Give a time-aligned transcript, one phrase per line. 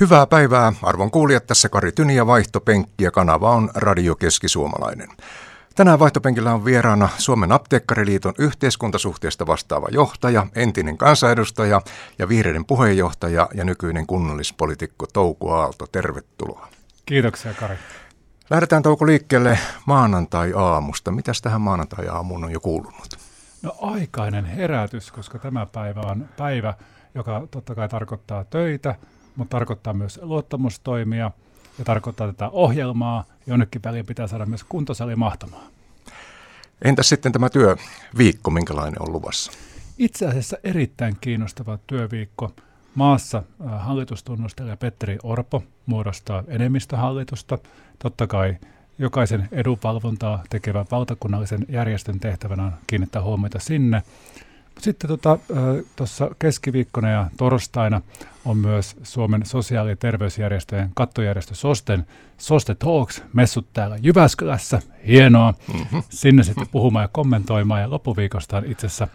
[0.00, 5.08] Hyvää päivää, arvon kuulijat, tässä Kari Tyni ja Vaihtopenkki ja kanava on Radio Keski-Suomalainen.
[5.74, 11.82] Tänään vaihtopenkillä on vieraana Suomen apteekkariliiton yhteiskuntasuhteesta vastaava johtaja, entinen kansanedustaja
[12.18, 15.86] ja vihreiden puheenjohtaja ja nykyinen kunnallispolitiikko Touku Aalto.
[15.86, 16.68] Tervetuloa.
[17.06, 17.76] Kiitoksia Kari.
[18.50, 21.10] Lähdetään Touko liikkeelle maanantai-aamusta.
[21.10, 23.18] Mitäs tähän maanantai-aamuun on jo kuulunut?
[23.62, 26.74] No aikainen herätys, koska tämä päivä on päivä,
[27.14, 28.94] joka totta kai tarkoittaa töitä,
[29.38, 31.30] mutta tarkoittaa myös luottamustoimia
[31.78, 33.24] ja tarkoittaa tätä ohjelmaa.
[33.46, 35.66] Jonnekin väliin pitää saada myös kuntosali mahtamaan.
[36.84, 39.52] Entäs sitten tämä työviikko, minkälainen on luvassa?
[39.98, 42.52] Itse asiassa erittäin kiinnostava työviikko.
[42.94, 47.58] Maassa äh, hallitustunnustelija Petteri Orpo muodostaa enemmistöhallitusta.
[47.98, 48.56] Totta kai
[48.98, 54.02] jokaisen edunvalvontaa tekevän valtakunnallisen järjestön tehtävänä on kiinnittää huomiota sinne.
[54.78, 55.08] Sitten
[55.96, 58.02] tuossa tota, keskiviikkona ja torstaina
[58.44, 62.06] on myös Suomen sosiaali- ja terveysjärjestöjen kattojärjestö SOSTEN
[62.38, 64.82] SOSTE Talks messut täällä Jyväskylässä.
[65.06, 65.54] Hienoa.
[65.72, 66.02] Mm-hmm.
[66.08, 67.80] Sinne sitten puhumaan ja kommentoimaan.
[67.80, 69.08] Ja loppuviikosta on itse asiassa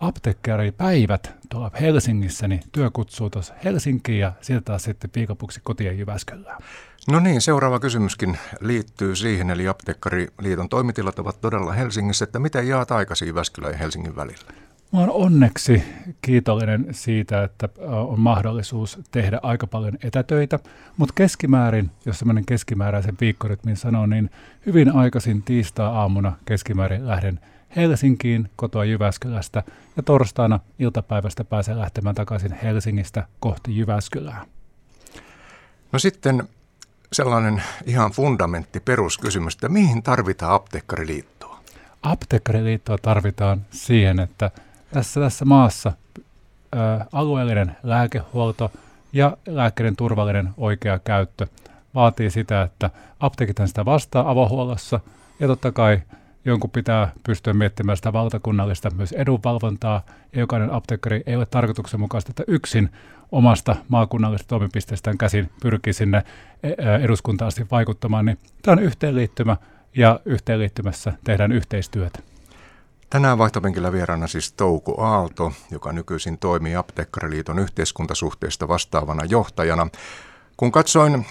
[0.00, 6.62] apteekkaripäivät tuolla Helsingissä, niin työ kutsuu tuossa Helsinkiin ja sieltä taas sitten viikonpuksi kotiin Jyväskylään.
[7.10, 12.92] No niin, seuraava kysymyskin liittyy siihen, eli Apteekkariliiton toimitilat ovat todella Helsingissä, että miten jaat
[12.92, 14.52] aikasi Jyväskylän ja Helsingin välillä?
[14.92, 15.82] Mä olen onneksi
[16.22, 20.58] kiitollinen siitä, että on mahdollisuus tehdä aika paljon etätöitä,
[20.96, 24.30] mutta keskimäärin, jos semmoinen keskimääräisen viikkorytmin sanoo, niin
[24.66, 27.40] hyvin aikaisin tiistaa-aamuna keskimäärin lähden
[27.76, 29.62] Helsinkiin kotoa Jyväskylästä
[29.96, 34.44] ja torstaina iltapäivästä pääsen lähtemään takaisin Helsingistä kohti Jyväskylää.
[35.92, 36.48] No sitten
[37.12, 41.60] sellainen ihan fundamentti peruskysymys, että mihin tarvitaan apteekkariliittoa?
[42.02, 44.50] Apteekkariliittoa tarvitaan siihen, että
[44.92, 45.92] tässä, tässä maassa
[46.76, 48.72] ä, alueellinen lääkehuolto
[49.12, 51.46] ja lääkkeiden turvallinen oikea käyttö
[51.94, 55.00] vaatii sitä, että apteekit sitä vastaa avohuollossa
[55.40, 56.00] ja totta kai
[56.46, 62.44] jonkun pitää pystyä miettimään sitä valtakunnallista myös edunvalvontaa, ja jokainen apteekkari ei ole tarkoituksenmukaista, että
[62.46, 62.90] yksin
[63.32, 66.24] omasta maakunnallisesta toimipisteestään käsin pyrkii sinne
[66.62, 66.70] e,
[67.02, 69.56] eduskuntaan asti vaikuttamaan, niin tämä on yhteenliittymä,
[69.96, 72.18] ja yhteenliittymässä tehdään yhteistyötä.
[73.10, 79.88] Tänään vaihtopenkillä vieraana siis Touku Aalto, joka nykyisin toimii Apteekkariliiton yhteiskuntasuhteista vastaavana johtajana.
[80.56, 81.26] Kun katsoin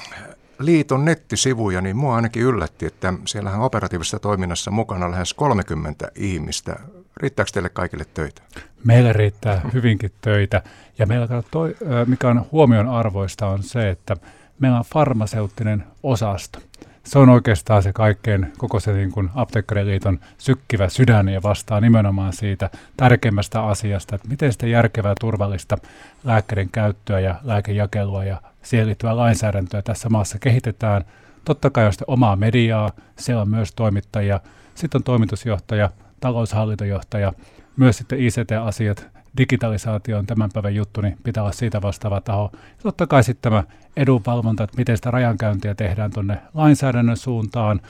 [0.60, 6.76] liiton nettisivuja, niin mua ainakin yllätti, että siellähän operatiivisessa toiminnassa mukana lähes 30 ihmistä.
[7.18, 8.42] Riittääkö teille kaikille töitä?
[8.84, 10.62] Meillä riittää hyvinkin töitä.
[11.00, 14.18] Ja meillä toi, mikä on huomion arvoista on se, että
[14.60, 16.60] meillä on farmaseuttinen osasto.
[17.04, 22.34] Se on oikeastaan se kaikkein koko se niin kuin apteekkariliiton sykkivä sydän ja vastaa nimenomaan
[22.34, 25.78] siitä tärkeimmästä asiasta, että miten sitä järkevää turvallista
[26.24, 31.06] lääkkeiden käyttöä ja lääkejakelua ja siihen liittyvää lainsäädäntöä tässä maassa kehitetään.
[31.46, 34.40] Totta kai on sitten omaa mediaa, siellä on myös toimittajia,
[34.76, 35.90] sitten on toimitusjohtaja,
[36.20, 37.34] taloushallintojohtaja,
[37.78, 42.50] myös sitten ICT-asiat, digitalisaatio on tämän päivän juttu, niin pitää olla siitä vastaava taho.
[42.54, 43.64] Ja totta kai sitten tämä
[43.98, 47.82] edunvalvonta, että miten sitä rajankäyntiä tehdään tuonne lainsäädännön suuntaan,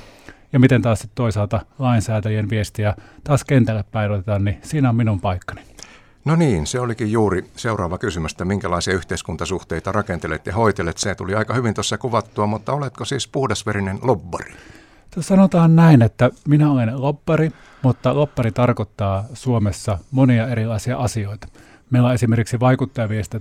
[0.53, 5.61] ja miten taas sitten toisaalta lainsäätäjien viestiä taas kentälle päivitetään, niin siinä on minun paikkani.
[6.25, 10.97] No niin, se olikin juuri seuraava kysymys, että minkälaisia yhteiskuntasuhteita rakentelet ja hoitelet.
[10.97, 14.53] Se tuli aika hyvin tuossa kuvattua, mutta oletko siis puhdasverinen lobbari?
[15.19, 21.47] Sanotaan näin, että minä olen loppari, mutta loppari tarkoittaa Suomessa monia erilaisia asioita.
[21.89, 22.59] Meillä on esimerkiksi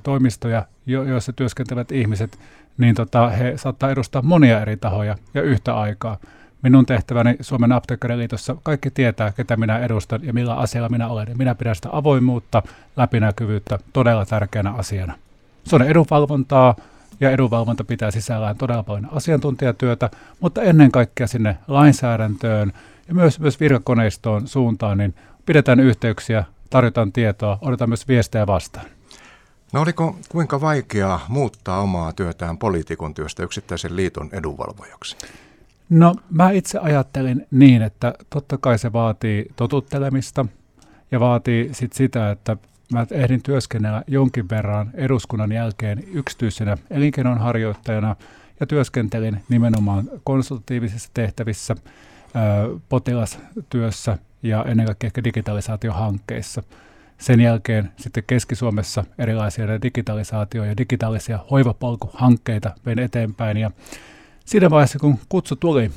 [0.03, 2.39] toimistoja, joissa työskentelevät ihmiset,
[2.79, 6.19] niin tota, he saattaa edustaa monia eri tahoja ja yhtä aikaa.
[6.65, 11.39] Minun tehtäväni Suomen apteekkariliitossa kaikki tietää, ketä minä edustan ja millä asialla minä olen.
[11.39, 12.63] Minä pidän sitä avoimuutta,
[12.97, 15.15] läpinäkyvyyttä todella tärkeänä asiana.
[15.65, 16.75] Se on edunvalvontaa,
[17.21, 20.11] ja edunvalvonta pitää sisällään todella paljon asiantuntijatyötä,
[20.41, 22.73] mutta ennen kaikkea sinne lainsäädäntöön
[23.09, 25.15] ja myös, myös virkakoneistoon suuntaan, niin
[25.47, 28.87] pidetään yhteyksiä, tarjotaan tietoa, odotetaan myös viestejä vastaan.
[29.73, 35.17] No oliko kuinka vaikeaa muuttaa omaa työtään poliitikon työstä yksittäisen liiton edunvalvojaksi?
[35.91, 40.47] No mä itse ajattelin niin, että totta kai se vaatii totuttelemista
[41.11, 42.57] ja vaatii sit sitä, että
[42.93, 48.17] mä ehdin työskennellä jonkin verran eduskunnan jälkeen yksityisenä elinkeinonharjoittajana
[48.61, 51.77] ja työskentelin nimenomaan konsultatiivisissa tehtävissä,
[52.89, 56.63] potilastyössä ja ennen kaikkea ehkä digitalisaatiohankkeissa.
[57.19, 63.57] Sen jälkeen sitten Keski-Suomessa erilaisia digitalisaatio- ja digitaalisia hoivapolkuhankkeita vein eteenpäin.
[63.57, 63.71] Ja
[64.45, 65.91] siinä vaiheessa, kun kutsu tuli,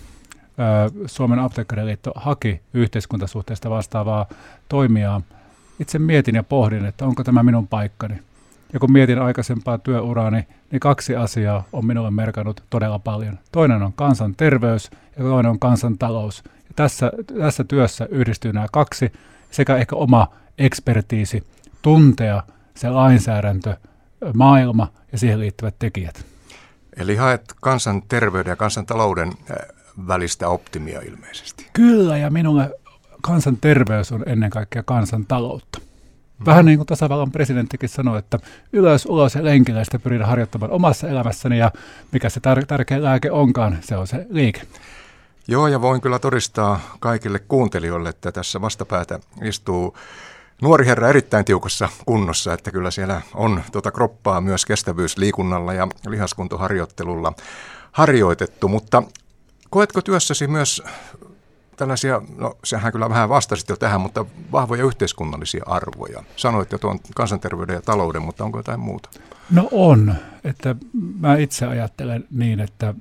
[1.06, 4.26] Suomen apteekkariliitto haki yhteiskuntasuhteesta vastaavaa
[4.70, 5.22] toimijaa–
[5.80, 8.20] itse mietin ja pohdin, että onko tämä minun paikkani.
[8.74, 13.40] Ja kun mietin aikaisempaa työuraani, niin kaksi asiaa on minulle merkannut todella paljon.
[13.52, 16.44] Toinen on kansanterveys ja toinen on kansantalous.
[16.46, 19.12] Ja tässä, tässä työssä yhdistyy nämä kaksi
[19.52, 20.28] sekä ehkä oma
[20.58, 21.44] ekspertiisi
[21.82, 22.44] tuntea
[22.76, 23.78] se lainsäädäntö,
[24.34, 26.26] maailma ja siihen liittyvät tekijät.
[26.98, 29.34] Eli haet kansanterveyden ja kansantalouden
[30.08, 31.68] välistä optimia ilmeisesti.
[31.74, 32.80] Kyllä, ja minulle
[33.22, 35.82] kansanterveys on ennen kaikkea kansantaloutta.
[36.46, 38.40] Vähän niin kuin tasavallan presidenttikin sanoi, että
[38.74, 41.72] ylös, ulos ja lenkillä sitä pyritään harjoittamaan omassa elämässäni ja
[42.12, 44.62] mikä se tar- tärkeä lääke onkaan, se on se liike.
[45.48, 49.98] Joo, ja voin kyllä todistaa kaikille kuuntelijoille, että tässä vastapäätä istuu
[50.62, 57.33] nuori herra erittäin tiukassa kunnossa, että kyllä siellä on tuota kroppaa myös kestävyysliikunnalla ja lihaskuntoharjoittelulla
[57.92, 59.04] harjoitettu, mutta
[59.69, 60.83] koetko työssäsi myös
[61.77, 66.24] tällaisia, no sehän kyllä vähän vastasit jo tähän, mutta vahvoja yhteiskunnallisia arvoja.
[66.36, 69.09] Sanoit jo tuon kansanterveyden ja talouden, mutta onko jotain muuta?
[69.51, 70.75] No on, että
[71.19, 72.94] mä itse ajattelen niin, että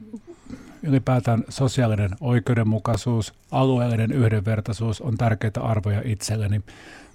[0.83, 6.61] ylipäätään sosiaalinen oikeudenmukaisuus, alueellinen yhdenvertaisuus on tärkeitä arvoja itselleni.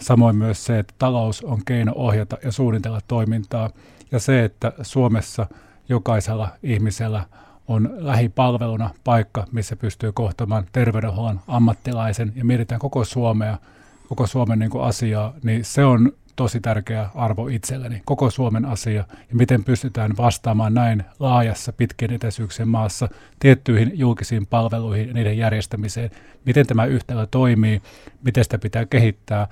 [0.01, 3.69] Samoin myös se, että talous on keino ohjata ja suunnitella toimintaa
[4.11, 5.47] ja se, että Suomessa
[5.89, 7.25] jokaisella ihmisellä
[7.67, 13.57] on lähipalveluna paikka, missä pystyy kohtamaan terveydenhuollon ammattilaisen ja mietitään koko Suomea,
[14.09, 19.03] koko Suomen niin kuin asiaa, niin se on tosi tärkeä arvo itselleni, koko Suomen asia,
[19.29, 23.09] ja miten pystytään vastaamaan näin laajassa pitkien etäisyyksien maassa
[23.39, 26.11] tiettyihin julkisiin palveluihin ja niiden järjestämiseen,
[26.45, 27.81] miten tämä yhtälö toimii,
[28.23, 29.47] miten sitä pitää kehittää.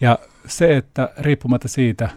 [0.00, 2.08] Ja se, että riippumatta siitä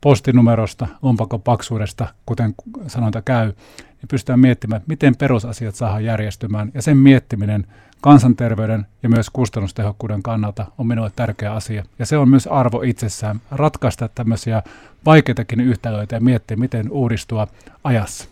[0.00, 2.54] postinumerosta, lompakon paksuudesta, kuten
[2.86, 3.46] sanonta käy,
[3.78, 6.70] niin pystytään miettimään, miten perusasiat saadaan järjestymään.
[6.74, 7.66] Ja sen miettiminen
[8.00, 11.84] kansanterveyden ja myös kustannustehokkuuden kannalta on minulle tärkeä asia.
[11.98, 14.62] Ja se on myös arvo itsessään, ratkaista tämmöisiä
[15.06, 17.46] vaikeitakin yhtälöitä ja miettiä, miten uudistua
[17.84, 18.28] ajassa.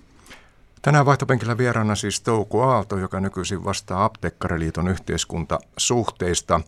[0.83, 6.61] Tänään vaihtopenkillä vieraana siis Touku Aalto, joka nykyisin vastaa Apteekkariliiton yhteiskuntasuhteista.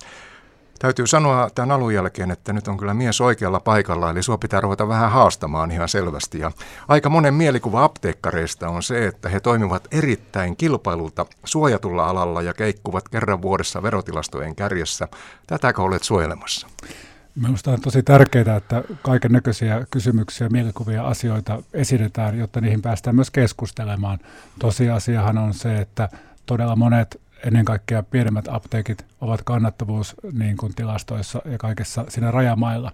[0.78, 4.60] Täytyy sanoa tämän alun jälkeen, että nyt on kyllä mies oikealla paikalla, eli sua pitää
[4.60, 6.38] ruveta vähän haastamaan ihan selvästi.
[6.38, 6.52] Ja
[6.88, 13.08] aika monen mielikuva apteekkareista on se, että he toimivat erittäin kilpailulta suojatulla alalla ja keikkuvat
[13.08, 15.08] kerran vuodessa verotilastojen kärjessä.
[15.46, 16.66] Tätäkö olet suojelemassa?
[17.34, 23.30] Minusta on tosi tärkeää, että kaiken näköisiä kysymyksiä, mielikuvia, asioita esitetään, jotta niihin päästään myös
[23.30, 24.18] keskustelemaan.
[24.58, 26.08] Tosiasiahan on se, että
[26.46, 32.92] todella monet ennen kaikkea pienemmät apteekit ovat kannattavuus niin kuin tilastoissa ja kaikessa siinä rajamailla.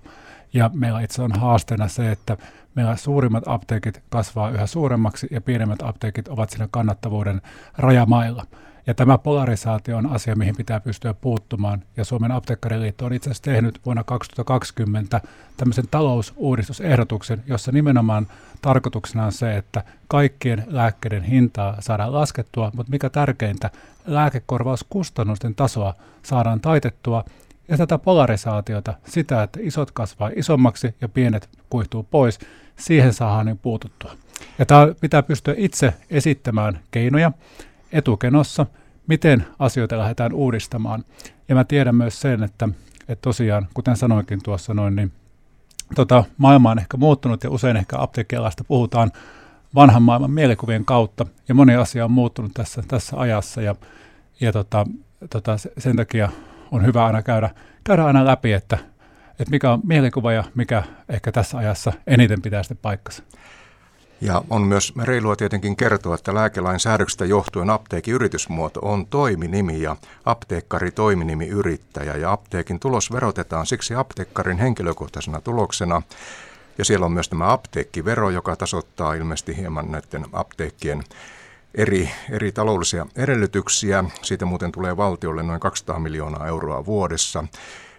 [0.53, 2.37] Ja meillä itse on haasteena se, että
[2.75, 7.43] meillä suurimmat apteekit kasvaa yhä suuremmaksi ja pienemmät apteekit ovat siinä kannattavuuden
[7.79, 8.47] rajamailla.
[8.87, 11.83] Ja tämä polarisaatio on asia, mihin pitää pystyä puuttumaan.
[11.97, 15.21] Ja Suomen apteekkariliitto on itse asiassa tehnyt vuonna 2020
[15.57, 18.27] tämmöisen talousuudistusehdotuksen, jossa nimenomaan
[18.63, 23.71] tarkoituksena on se, että kaikkien lääkkeiden hintaa saadaan laskettua, mutta mikä tärkeintä,
[24.07, 27.25] lääkekorvauskustannusten tasoa saadaan taitettua
[27.69, 32.39] ja tätä polarisaatiota, sitä, että isot kasvaa isommaksi ja pienet kuihtuu pois,
[32.77, 34.13] siihen saadaan niin puututtua.
[34.59, 37.33] Ja tämä pitää pystyä itse esittämään keinoja
[37.93, 38.67] etukenossa,
[39.07, 41.05] miten asioita lähdetään uudistamaan.
[41.49, 42.69] Ja mä tiedän myös sen, että,
[43.09, 45.13] että tosiaan, kuten sanoinkin tuossa noin, niin
[45.95, 49.13] tota, maailma on ehkä muuttunut ja usein ehkä apteekkialasta puhutaan
[49.75, 53.75] vanhan maailman mielikuvien kautta ja moni asia on muuttunut tässä, tässä ajassa ja,
[54.41, 54.87] ja tota,
[55.31, 56.29] tota, sen takia
[56.71, 57.51] on hyvä aina käydä,
[57.85, 58.79] käydä aina läpi, että,
[59.31, 63.23] että mikä on mielikuva ja mikä ehkä tässä ajassa eniten pitää sitten paikkansa.
[64.21, 69.97] Ja on myös reilua tietenkin kertoa, että lääkelain säädöksistä johtuen apteekin yritysmuoto on toiminimi ja
[70.25, 72.17] apteekkari toiminimi yrittäjä.
[72.17, 76.03] Ja apteekin tulos verotetaan siksi apteekkarin henkilökohtaisena tuloksena.
[76.79, 81.03] Ja siellä on myös tämä apteekkivero, joka tasoittaa ilmeisesti hieman näiden apteekkien
[81.75, 84.05] eri, eri taloudellisia edellytyksiä.
[84.23, 87.45] Siitä muuten tulee valtiolle noin 200 miljoonaa euroa vuodessa.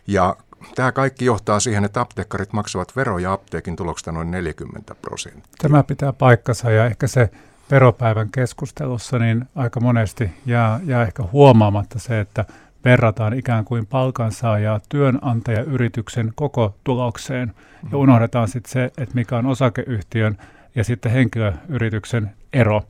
[0.07, 0.35] Ja
[0.75, 5.53] tämä kaikki johtaa siihen, että apteekkarit maksavat veroja apteekin tuloksesta noin 40 prosenttia.
[5.61, 7.29] Tämä pitää paikkansa ja ehkä se
[7.71, 12.45] veropäivän keskustelussa niin aika monesti jää, jää ehkä huomaamatta se, että
[12.85, 17.99] verrataan ikään kuin palkansaajaa työnantajayrityksen koko tulokseen ja mm.
[17.99, 20.37] unohdetaan sitten se, että mikä on osakeyhtiön
[20.75, 22.81] ja sitten henkilöyrityksen ero.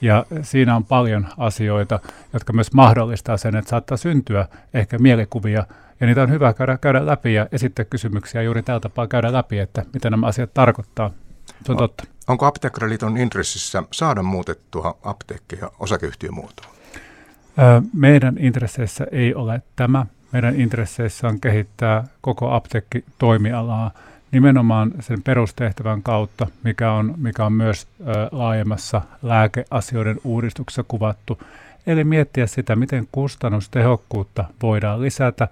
[0.00, 2.00] Ja siinä on paljon asioita,
[2.32, 5.64] jotka myös mahdollistaa sen, että saattaa syntyä ehkä mielikuvia
[6.00, 9.58] ja niitä on hyvä käydä, käydä läpi ja esittää kysymyksiä juuri tällä tapaa käydä läpi,
[9.58, 11.10] että mitä nämä asiat tarkoittaa.
[11.64, 12.04] Se on totta.
[12.28, 16.70] Onko Apteekkariliiton intressissä saada muutettua apteekkeja osakeyhtiömuotoon?
[17.94, 20.06] Meidän intresseissä ei ole tämä.
[20.32, 23.90] Meidän intresseissä on kehittää koko apteekkitoimialaa
[24.32, 31.38] nimenomaan sen perustehtävän kautta, mikä on, mikä on myös ö, laajemmassa lääkeasioiden uudistuksessa kuvattu.
[31.86, 35.48] Eli miettiä sitä, miten kustannustehokkuutta voidaan lisätä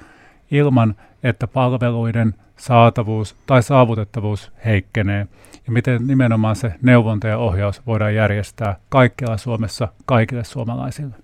[0.50, 5.26] ilman, että palveluiden saatavuus tai saavutettavuus heikkenee
[5.67, 11.14] ja miten nimenomaan se neuvonta ja ohjaus voidaan järjestää kaikkialla Suomessa kaikille suomalaisille.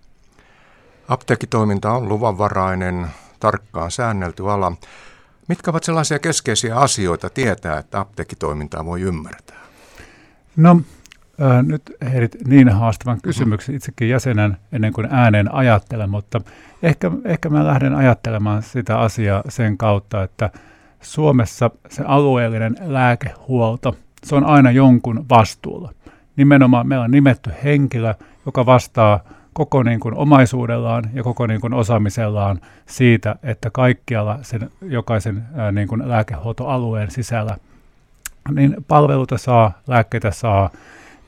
[1.09, 3.07] Apteekitoiminta on luvanvarainen,
[3.41, 4.73] tarkkaan säännelty ala.
[5.49, 9.61] Mitkä ovat sellaisia keskeisiä asioita tietää, että apteekitoimintaa voi ymmärtää?
[10.57, 10.81] No
[11.43, 16.41] äh, nyt heidät niin haastavan kysymyksen itsekin jäsenen ennen kuin ääneen ajattelen, mutta
[16.83, 20.51] ehkä, ehkä mä lähden ajattelemaan sitä asiaa sen kautta, että
[21.01, 25.93] Suomessa se alueellinen lääkehuolto, se on aina jonkun vastuulla.
[26.37, 28.15] Nimenomaan meillä on nimetty henkilö,
[28.47, 29.21] joka vastaa
[29.53, 35.73] koko niin kuin omaisuudellaan ja koko niin kuin osaamisellaan siitä, että kaikkialla sen jokaisen ää,
[35.73, 37.57] niin kuin lääkehuoltoalueen sisällä
[38.51, 40.71] niin palveluita saa, lääkkeitä saa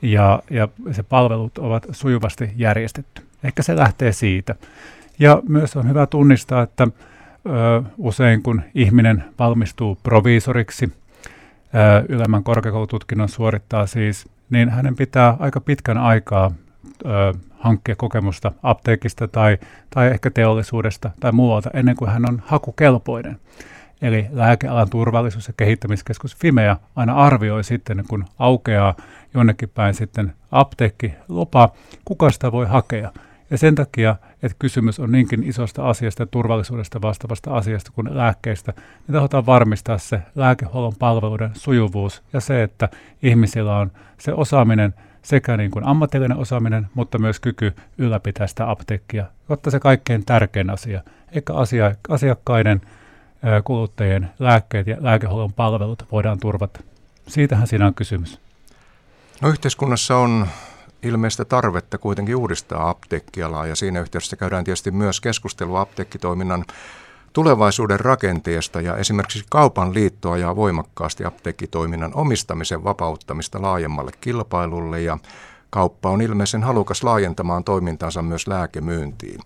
[0.01, 3.21] ja, ja se palvelut ovat sujuvasti järjestetty.
[3.43, 4.55] Ehkä se lähtee siitä.
[5.19, 10.93] Ja myös on hyvä tunnistaa, että ö, usein kun ihminen valmistuu proviisoriksi,
[11.75, 16.51] ö, ylemmän korkeakoulututkinnon suorittaa siis, niin hänen pitää aika pitkän aikaa
[17.05, 19.57] ö, hankkia kokemusta apteekista tai,
[19.89, 23.39] tai ehkä teollisuudesta tai muualta ennen kuin hän on hakukelpoinen.
[24.01, 28.95] Eli lääkealan turvallisuus- ja kehittämiskeskus Fimea aina arvioi sitten, kun aukeaa
[29.33, 31.69] jonnekin päin sitten apteekkilupa,
[32.05, 33.11] kuka sitä voi hakea.
[33.49, 38.73] Ja sen takia, että kysymys on niinkin isosta asiasta ja turvallisuudesta vastaavasta asiasta kuin lääkkeistä,
[38.75, 42.89] niin tahdotaan varmistaa se lääkehuollon palveluiden sujuvuus ja se, että
[43.23, 44.93] ihmisillä on se osaaminen–
[45.27, 50.69] sekä niin kuin ammatillinen osaaminen, mutta myös kyky ylläpitää sitä apteekkia, jotta se kaikkein tärkein
[50.69, 51.01] asia,
[51.31, 52.81] eikä asia, asiakkaiden,
[53.63, 56.79] kuluttajien lääkkeet ja lääkehuollon palvelut voidaan turvata.
[57.27, 58.39] Siitähän siinä on kysymys.
[59.41, 60.47] No yhteiskunnassa on
[61.03, 66.65] ilmeistä tarvetta kuitenkin uudistaa apteekkialaa ja siinä yhteydessä käydään tietysti myös keskustelua apteekkitoiminnan
[67.33, 75.17] tulevaisuuden rakenteesta ja esimerkiksi kaupan liitto ajaa voimakkaasti apteekkitoiminnan omistamisen vapauttamista laajemmalle kilpailulle ja
[75.69, 79.39] kauppa on ilmeisen halukas laajentamaan toimintansa myös lääkemyyntiin.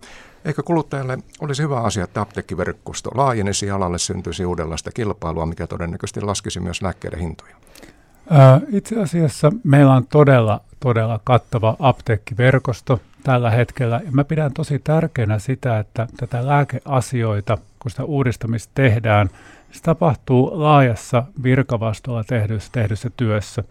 [0.46, 6.60] Eikö kuluttajalle olisi hyvä asia, että apteekkiverkosto laajenisi alalle syntyisi uudenlaista kilpailua, mikä todennäköisesti laskisi
[6.60, 7.56] myös lääkkeiden hintoja?
[8.72, 14.02] Itse asiassa meillä on todella, todella kattava apteekkiverkosto tällä hetkellä.
[14.06, 19.30] Ja mä pidän tosi tärkeänä sitä, että tätä lääkeasioita, kun sitä uudistamista tehdään,
[19.72, 23.64] se tapahtuu laajassa virkavastuulla tehdyssä, tehdyssä työssä.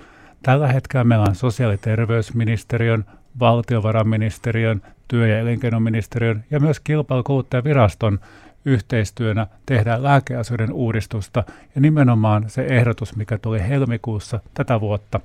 [0.43, 3.05] Tällä hetkellä meillä on sosiaali- ja terveysministeriön,
[3.41, 8.21] valtiovarainministeriön, työ- ja elinkeinoministeriön ja myös kilpailukuluttajviraston
[8.65, 11.45] yhteistyönä tehdään lääkeasioiden uudistusta.
[11.75, 15.21] Ja nimenomaan se ehdotus, mikä tuli helmikuussa tätä vuotta,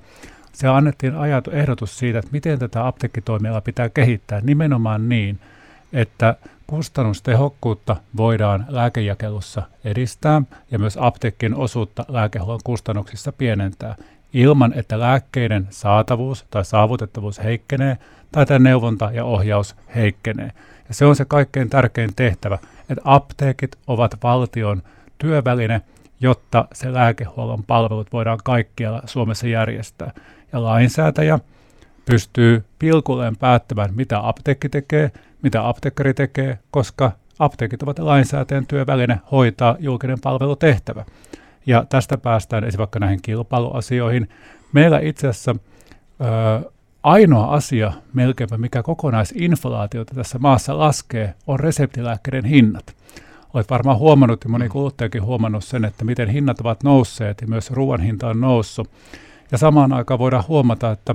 [0.52, 5.38] se annettiin ajatu, ehdotus siitä, että miten tätä apteekkitoimialaa pitää kehittää nimenomaan niin,
[5.92, 13.94] että kustannustehokkuutta voidaan lääkejakelussa edistää ja myös apteekin osuutta lääkehuollon kustannuksissa pienentää.
[14.32, 17.98] Ilman, että lääkkeiden saatavuus tai saavutettavuus heikkenee
[18.32, 20.50] tai tämä neuvonta ja ohjaus heikkenee.
[20.88, 24.82] Ja se on se kaikkein tärkein tehtävä, että apteekit ovat valtion
[25.18, 25.82] työväline,
[26.20, 30.12] jotta se lääkehuollon palvelut voidaan kaikkialla Suomessa järjestää
[30.52, 31.38] ja lainsäätäjä
[32.04, 35.10] pystyy pilkulleen päättämään, mitä apteekki tekee,
[35.42, 41.04] mitä apteekkari tekee, koska apteekit ovat lainsäätäjän työväline hoitaa julkinen palvelutehtävä.
[41.66, 44.28] Ja tästä päästään esimerkiksi näihin kilpailuasioihin.
[44.72, 45.56] Meillä itse asiassa
[46.20, 46.70] ö,
[47.06, 52.96] ainoa asia melkeinpä, mikä kokonaisinflaatiota tässä maassa laskee, on reseptilääkkeiden hinnat.
[53.54, 57.70] Olet varmaan huomannut ja moni kuluttajakin huomannut sen, että miten hinnat ovat nousseet ja myös
[57.70, 58.90] ruoan hinta on noussut.
[59.52, 61.14] Ja samaan aikaan voidaan huomata, että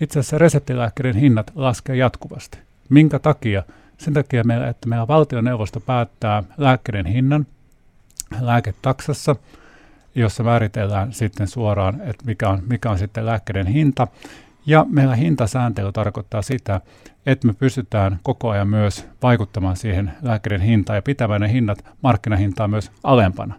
[0.00, 2.58] itse asiassa reseptilääkkeiden hinnat laskee jatkuvasti.
[2.88, 3.62] Minkä takia?
[3.98, 7.46] Sen takia, meillä, että meillä valtioneuvosto päättää lääkkeiden hinnan
[8.40, 9.36] lääketaksassa,
[10.14, 14.06] jossa määritellään sitten suoraan, että mikä on, mikä on sitten lääkkeiden hinta.
[14.68, 16.80] Ja meillä hintasääntely tarkoittaa sitä,
[17.26, 22.68] että me pystytään koko ajan myös vaikuttamaan siihen lääkkeiden hintaan ja pitämään ne hinnat markkinahintaa
[22.68, 23.54] myös alempana.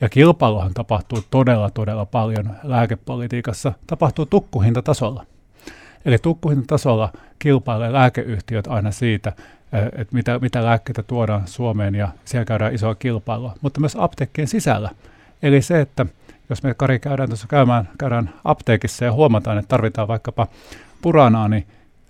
[0.00, 5.26] Ja kilpailuhan tapahtuu todella, todella paljon lääkepolitiikassa, tapahtuu tukkuhintatasolla.
[6.04, 9.32] Eli tukkuhintatasolla kilpailee lääkeyhtiöt aina siitä,
[9.72, 14.90] että mitä, mitä lääkkeitä tuodaan Suomeen ja siellä käydään isoa kilpailua, mutta myös apteekkien sisällä.
[15.42, 16.06] Eli se, että
[16.50, 20.46] jos me Kari käydään tuossa käymään, käydään apteekissa ja huomataan, että tarvitaan vaikkapa
[21.02, 21.66] puranaa, niin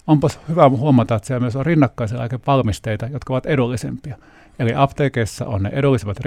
[0.06, 4.16] onpas hyvä huomata, että siellä myös on rinnakkaisia lääkevalmisteita, jotka ovat edullisempia.
[4.59, 6.20] Eli apteekeissa on ne edullisemmat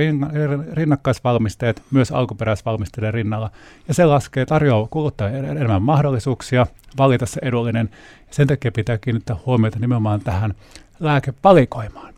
[0.73, 3.51] rinnakkaisvalmisteet myös alkuperäisvalmisteiden rinnalla,
[3.87, 6.67] ja se laskee tarjoaa kuluttajille enemmän mahdollisuuksia
[6.97, 7.89] valita se edullinen.
[8.31, 10.53] Sen takia pitää kiinnittää huomiota nimenomaan tähän
[10.99, 12.13] lääkepalikoimaan.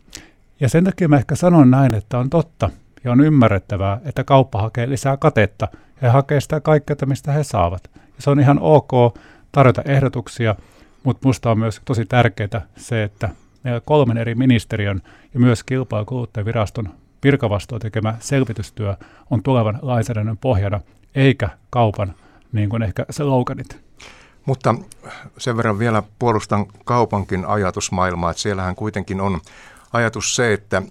[0.60, 2.70] Ja sen takia mä ehkä sanon näin, että on totta
[3.06, 5.68] ja on ymmärrettävää, että kauppa hakee lisää katetta
[6.02, 7.90] ja hakee sitä kaikkea, mistä he saavat.
[7.94, 8.90] Ja se on ihan ok
[9.52, 10.54] tarjota ehdotuksia,
[11.04, 13.28] mutta minusta on myös tosi tärkeää se, että
[13.84, 15.02] kolmen eri ministeriön
[15.34, 16.88] ja myös kilpailu- ja kuluttajaviraston
[17.24, 18.96] virkavastuun tekemä selvitystyö
[19.30, 20.80] on tulevan lainsäädännön pohjana,
[21.14, 22.14] eikä kaupan
[22.52, 23.80] niin kuin ehkä sloganit.
[24.46, 24.74] Mutta
[25.38, 29.40] sen verran vielä puolustan kaupankin ajatusmaailmaa, että siellähän kuitenkin on
[29.92, 30.82] ajatus se, että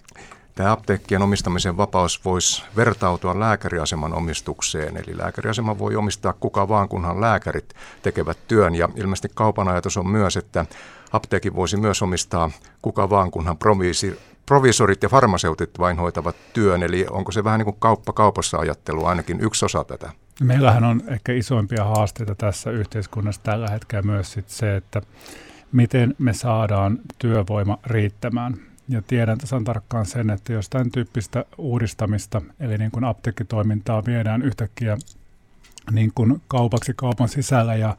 [0.55, 4.97] tämä apteekkien omistamisen vapaus voisi vertautua lääkäriaseman omistukseen.
[4.97, 8.75] Eli lääkäriasema voi omistaa kuka vaan, kunhan lääkärit tekevät työn.
[8.75, 10.65] Ja ilmeisesti kaupan ajatus on myös, että
[11.11, 16.83] apteekin voisi myös omistaa kuka vaan, kunhan proviisi, provisorit ja farmaseutit vain hoitavat työn.
[16.83, 20.11] Eli onko se vähän niin kuin kauppa kaupassa ajattelu, ainakin yksi osa tätä?
[20.41, 25.01] Meillähän on ehkä isoimpia haasteita tässä yhteiskunnassa tällä hetkellä myös sit se, että
[25.71, 28.57] miten me saadaan työvoima riittämään.
[28.89, 34.41] Ja tiedän tasan tarkkaan sen, että jos tämän tyyppistä uudistamista, eli niin kuin apteekkitoimintaa viedään
[34.41, 34.97] yhtäkkiä
[35.91, 37.97] niin kuin kaupaksi kaupan sisällä ja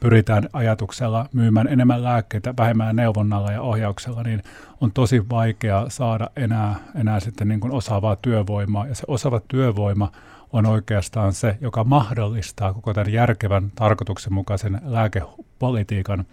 [0.00, 4.42] pyritään ajatuksella myymään enemmän lääkkeitä vähemmän neuvonnalla ja ohjauksella, niin
[4.80, 8.86] on tosi vaikea saada enää, enää sitten niin kuin osaavaa työvoimaa.
[8.86, 10.12] Ja se osaava työvoima
[10.52, 16.24] on oikeastaan se, joka mahdollistaa koko tämän järkevän, tarkoituksenmukaisen lääkepolitiikan,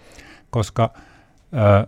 [0.49, 0.93] koska
[1.53, 1.87] ö,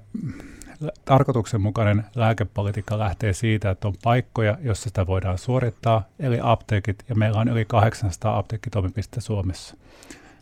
[1.05, 7.39] tarkoituksenmukainen lääkepolitiikka lähtee siitä, että on paikkoja, joissa sitä voidaan suorittaa, eli apteekit, ja meillä
[7.39, 9.75] on yli 800 apteekkitoimipistettä Suomessa.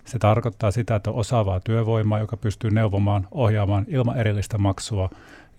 [0.06, 5.10] Se tarkoittaa sitä, että on osaavaa työvoimaa, joka pystyy neuvomaan, ohjaamaan ilman erillistä maksua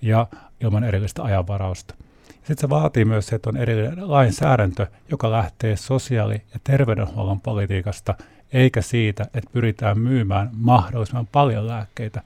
[0.03, 0.27] ja
[0.61, 1.95] ilman erillistä ajanvarausta.
[2.29, 8.15] Sitten se vaatii myös se, että on erillinen lainsäädäntö, joka lähtee sosiaali- ja terveydenhuollon politiikasta,
[8.53, 12.23] eikä siitä, että pyritään myymään mahdollisimman paljon lääkkeitä.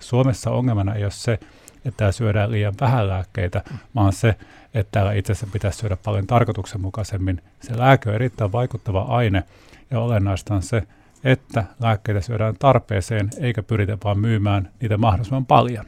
[0.00, 1.38] Suomessa ongelmana ei ole se,
[1.86, 3.62] että täällä syödään liian vähän lääkkeitä,
[3.94, 4.28] vaan se,
[4.74, 7.42] että täällä itse asiassa pitäisi syödä paljon tarkoituksenmukaisemmin.
[7.60, 9.42] Se lääke on erittäin vaikuttava aine,
[9.90, 10.82] ja olennaista on se,
[11.24, 15.84] että lääkkeitä syödään tarpeeseen, eikä pyritä vaan myymään niitä mahdollisimman paljon.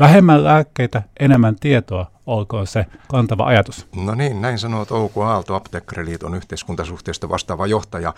[0.00, 3.86] Vähemmän lääkkeitä, enemmän tietoa, olkoon se kantava ajatus.
[3.96, 8.14] No niin, näin sanoo Touko Aalto, Apteekkariliiton yhteiskuntasuhteesta vastaava johtaja.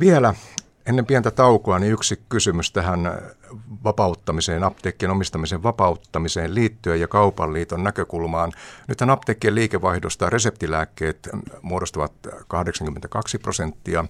[0.00, 0.34] Vielä
[0.86, 3.12] ennen pientä taukoa niin yksi kysymys tähän
[3.84, 8.52] vapauttamiseen, apteekkien omistamisen vapauttamiseen liittyen ja kaupan liiton näkökulmaan.
[8.88, 11.28] Nythän apteekkien liikevaihdosta reseptilääkkeet
[11.62, 12.12] muodostavat
[12.48, 14.04] 82 prosenttia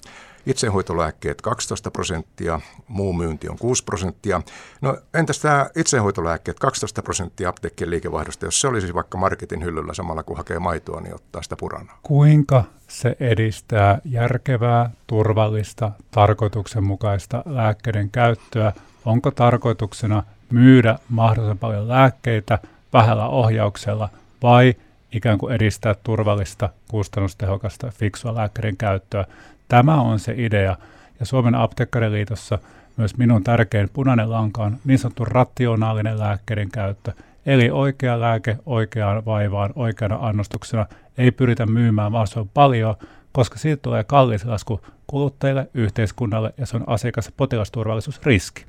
[0.47, 4.43] itsehoitolääkkeet 12 prosenttia, muu myynti on 6 prosenttia.
[4.81, 10.23] No entäs tämä itsehoitolääkkeet 12 prosenttia apteekkien liikevaihdosta, jos se olisi vaikka marketin hyllyllä samalla
[10.23, 11.93] kun hakee maitoa, niin ottaa sitä purana.
[12.03, 18.73] Kuinka se edistää järkevää, turvallista, tarkoituksenmukaista lääkkeiden käyttöä?
[19.05, 22.59] Onko tarkoituksena myydä mahdollisimman paljon lääkkeitä
[22.93, 24.09] vähällä ohjauksella
[24.43, 24.75] vai
[25.13, 29.25] ikään kuin edistää turvallista, kustannustehokasta, fiksua lääkkeiden käyttöä.
[29.69, 30.77] Tämä on se idea.
[31.21, 32.59] Ja Suomen apteekkariliitossa
[32.97, 37.13] myös minun tärkein punainen lanka on niin sanottu rationaalinen lääkkeiden käyttö.
[37.47, 40.87] Eli oikea lääke oikeaan vaivaan oikeana annostuksena
[41.19, 42.95] ei pyritä myymään mahdollisimman paljon,
[43.33, 44.81] koska siitä tulee kallis lasku
[45.13, 48.65] kuluttajille, yhteiskunnalle ja se on asiakas- ja potilasturvallisuusriski.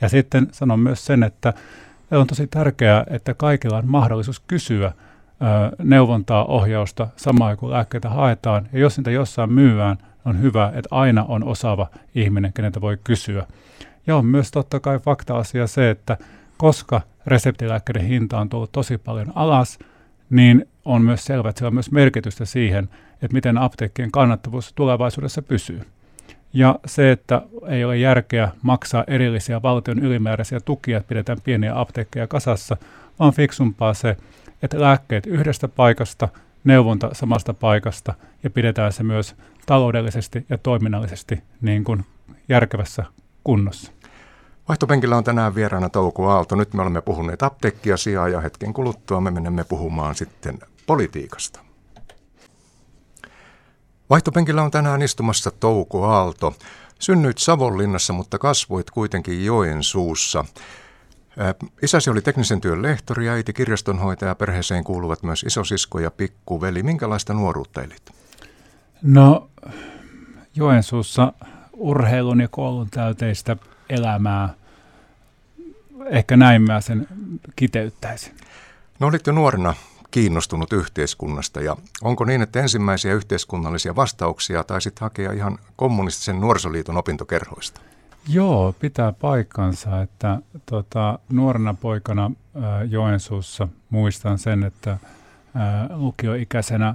[0.00, 1.52] Ja sitten sanon myös sen, että
[2.10, 4.92] on tosi tärkeää, että kaikilla on mahdollisuus kysyä
[5.78, 8.68] neuvontaa, ohjausta samaan kun lääkkeitä haetaan.
[8.72, 13.46] Ja jos niitä jossain myyään, on hyvä, että aina on osaava ihminen, keneltä voi kysyä.
[14.06, 16.16] Ja on myös totta kai fakta-asia se, että
[16.56, 19.78] koska reseptilääkkeiden hinta on tullut tosi paljon alas,
[20.30, 22.88] niin on myös selvä, että sillä on myös merkitystä siihen,
[23.24, 25.80] että miten apteekkien kannattavuus tulevaisuudessa pysyy.
[26.52, 32.26] Ja se, että ei ole järkeä maksaa erillisiä valtion ylimääräisiä tukia, että pidetään pieniä apteekkeja
[32.26, 32.76] kasassa,
[33.18, 34.16] vaan fiksumpaa se,
[34.62, 36.28] että lääkkeet yhdestä paikasta,
[36.64, 42.04] neuvonta samasta paikasta ja pidetään se myös taloudellisesti ja toiminnallisesti niin kuin
[42.48, 43.04] järkevässä
[43.44, 43.92] kunnossa.
[44.68, 46.56] Vaihtopenkillä on tänään vieraana Touko Aalto.
[46.56, 51.63] Nyt me olemme puhuneet apteekkiasiaa ja hetken kuluttua me menemme puhumaan sitten politiikasta.
[54.10, 56.54] Vaihtopenkillä on tänään istumassa Touko Aalto.
[56.98, 60.44] Synnyit Savonlinnassa, mutta kasvoit kuitenkin Joensuussa.
[61.82, 64.34] Isäsi oli teknisen työn lehtori ja äiti kirjastonhoitaja.
[64.34, 66.82] Perheeseen kuuluvat myös isosisko ja pikkuveli.
[66.82, 68.10] Minkälaista nuoruutta elit?
[69.02, 69.50] No
[70.56, 71.32] Joensuussa
[71.72, 73.56] urheilun ja koulun täyteistä
[73.88, 74.54] elämää.
[76.06, 77.08] Ehkä näin mä sen
[77.56, 78.34] kiteyttäisin.
[78.98, 79.74] No olit jo nuorena
[80.14, 81.60] kiinnostunut yhteiskunnasta.
[81.60, 87.80] Ja onko niin, että ensimmäisiä yhteiskunnallisia vastauksia taisit hakea ihan kommunistisen nuorisoliiton opintokerhoista?
[88.28, 92.30] Joo, pitää paikkansa, että tota, nuorena poikana
[92.62, 94.98] ää, Joensuussa muistan sen, että
[95.54, 96.94] ää, lukioikäisenä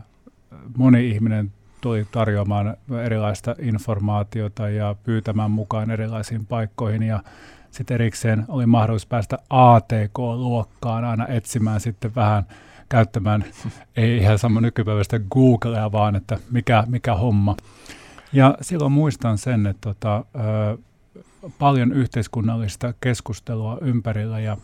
[0.78, 1.52] moni ihminen
[1.82, 7.24] tuli tarjoamaan erilaista informaatiota ja pyytämään mukaan erilaisiin paikkoihin ja
[7.72, 12.46] sitten erikseen oli mahdollisuus päästä ATK-luokkaan aina etsimään sitten vähän
[12.90, 13.46] käyttämään,
[13.96, 17.56] ei ihan sama nykypäiväistä Googlea, vaan että mikä, mikä homma.
[18.34, 20.78] Ja silloin muistan sen, että tota, ö,
[21.60, 24.58] paljon yhteiskunnallista keskustelua ympärillä ja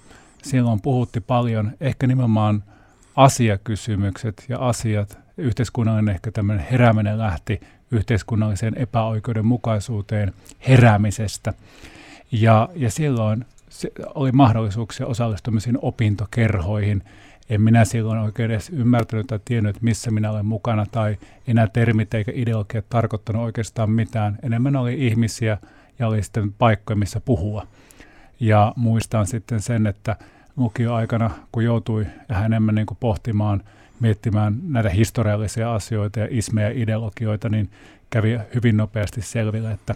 [0.43, 2.63] silloin puhutti paljon ehkä nimenomaan
[3.15, 5.17] asiakysymykset ja asiat.
[5.37, 7.59] Yhteiskunnallinen ehkä tämmöinen herääminen lähti
[7.91, 10.33] yhteiskunnalliseen epäoikeudenmukaisuuteen
[10.67, 11.53] heräämisestä.
[12.31, 13.45] Ja, ja silloin
[14.15, 17.03] oli mahdollisuuksia osallistumisiin opintokerhoihin.
[17.49, 22.13] En minä silloin oikein edes ymmärtänyt tai tiennyt, missä minä olen mukana, tai enää termit
[22.13, 24.37] eikä ideologiat tarkoittanut oikeastaan mitään.
[24.43, 25.57] Enemmän oli ihmisiä
[25.99, 27.67] ja oli sitten paikkoja, missä puhua.
[28.39, 30.15] Ja muistan sitten sen, että
[30.57, 33.63] lukioaikana, kun joutui vähän enemmän niin kuin pohtimaan,
[33.99, 37.69] miettimään näitä historiallisia asioita ja ismejä ja ideologioita, niin
[38.09, 39.95] kävi hyvin nopeasti selville, että,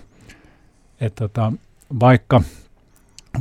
[1.02, 1.54] että tota,
[2.00, 2.42] vaikka,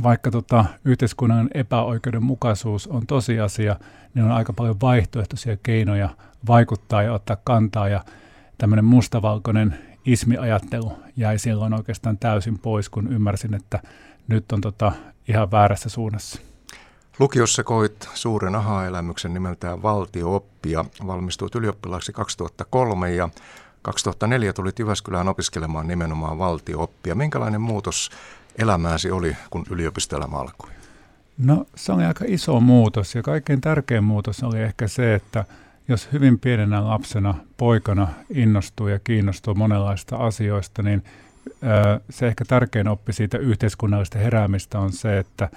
[0.03, 3.75] vaikka tota, yhteiskunnan epäoikeudenmukaisuus on tosiasia,
[4.13, 6.09] niin on aika paljon vaihtoehtoisia keinoja
[6.47, 8.03] vaikuttaa ja ottaa kantaa, ja
[8.57, 13.79] tämmöinen mustavalkoinen ismiajattelu jäi silloin oikeastaan täysin pois, kun ymmärsin, että
[14.27, 14.91] nyt on tota
[15.27, 16.41] ihan väärässä suunnassa.
[17.19, 20.85] Lukiossa koit suuren aha-elämyksen nimeltään valtiooppia.
[21.07, 23.29] Valmistuit ylioppilaaksi 2003 ja
[23.81, 27.15] 2004 tulit Jyväskylään opiskelemaan nimenomaan valtiooppia.
[27.15, 28.09] Minkälainen muutos
[28.59, 30.69] elämääsi oli, kun yliopistoelämä alkoi?
[31.37, 35.45] No se oli aika iso muutos ja kaikkein tärkein muutos oli ehkä se, että
[35.87, 41.03] jos hyvin pienenä lapsena, poikana innostuu ja kiinnostuu monenlaista asioista, niin
[42.09, 45.49] se ehkä tärkein oppi siitä yhteiskunnallista heräämistä on se, että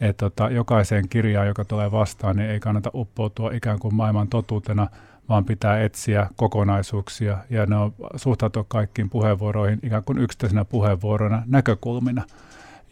[0.00, 4.86] et tota, jokaiseen kirjaan, joka tulee vastaan, niin ei kannata uppoutua ikään kuin maailman totuutena,
[5.28, 7.38] vaan pitää etsiä kokonaisuuksia.
[7.50, 12.22] Ja ne on suhtautua kaikkiin puheenvuoroihin ikään kuin yksittäisenä puheenvuorona, näkökulmina–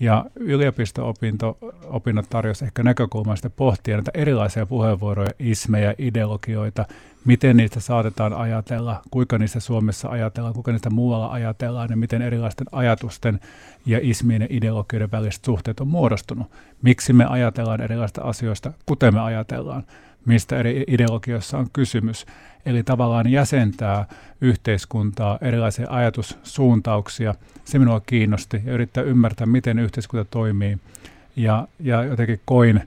[0.01, 6.85] ja yliopisto-opinnot tarjosi ehkä näkökulmasta pohtia näitä erilaisia puheenvuoroja, ismejä, ideologioita,
[7.25, 12.67] miten niistä saatetaan ajatella, kuinka niistä Suomessa ajatellaan, kuinka niistä muualla ajatellaan ja miten erilaisten
[12.73, 13.41] ajatusten
[13.87, 16.51] ja ismien ja ideologioiden väliset suhteet on muodostunut.
[16.83, 19.85] Miksi me ajatellaan erilaista asioista, kuten me ajatellaan,
[20.27, 22.27] mistä eri ideologioissa on kysymys.
[22.67, 24.05] Eli tavallaan jäsentää
[24.41, 27.35] yhteiskuntaa, erilaisia ajatussuuntauksia.
[27.65, 30.79] Se minua kiinnosti ja yrittää ymmärtää, miten yhteiskunta toimii.
[31.37, 32.81] Ja, ja jotenkin koin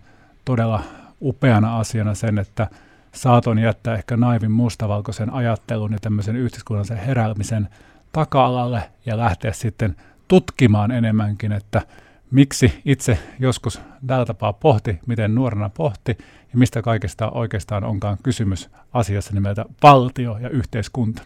[0.46, 0.84] todella
[1.22, 2.68] upeana asiana sen, että
[3.12, 7.70] saatoin jättää ehkä naivin mustavalkoisen ajattelun ja tämmöisen yhteiskunnallisen heräämisen
[8.12, 9.96] taka-alalle ja lähteä sitten
[10.28, 11.82] tutkimaan enemmänkin, että
[12.32, 16.18] miksi itse joskus tällä tapaa pohti, miten nuorena pohti
[16.54, 21.22] ja mistä kaikesta oikeastaan onkaan kysymys asiassa nimeltä valtio ja yhteiskunta.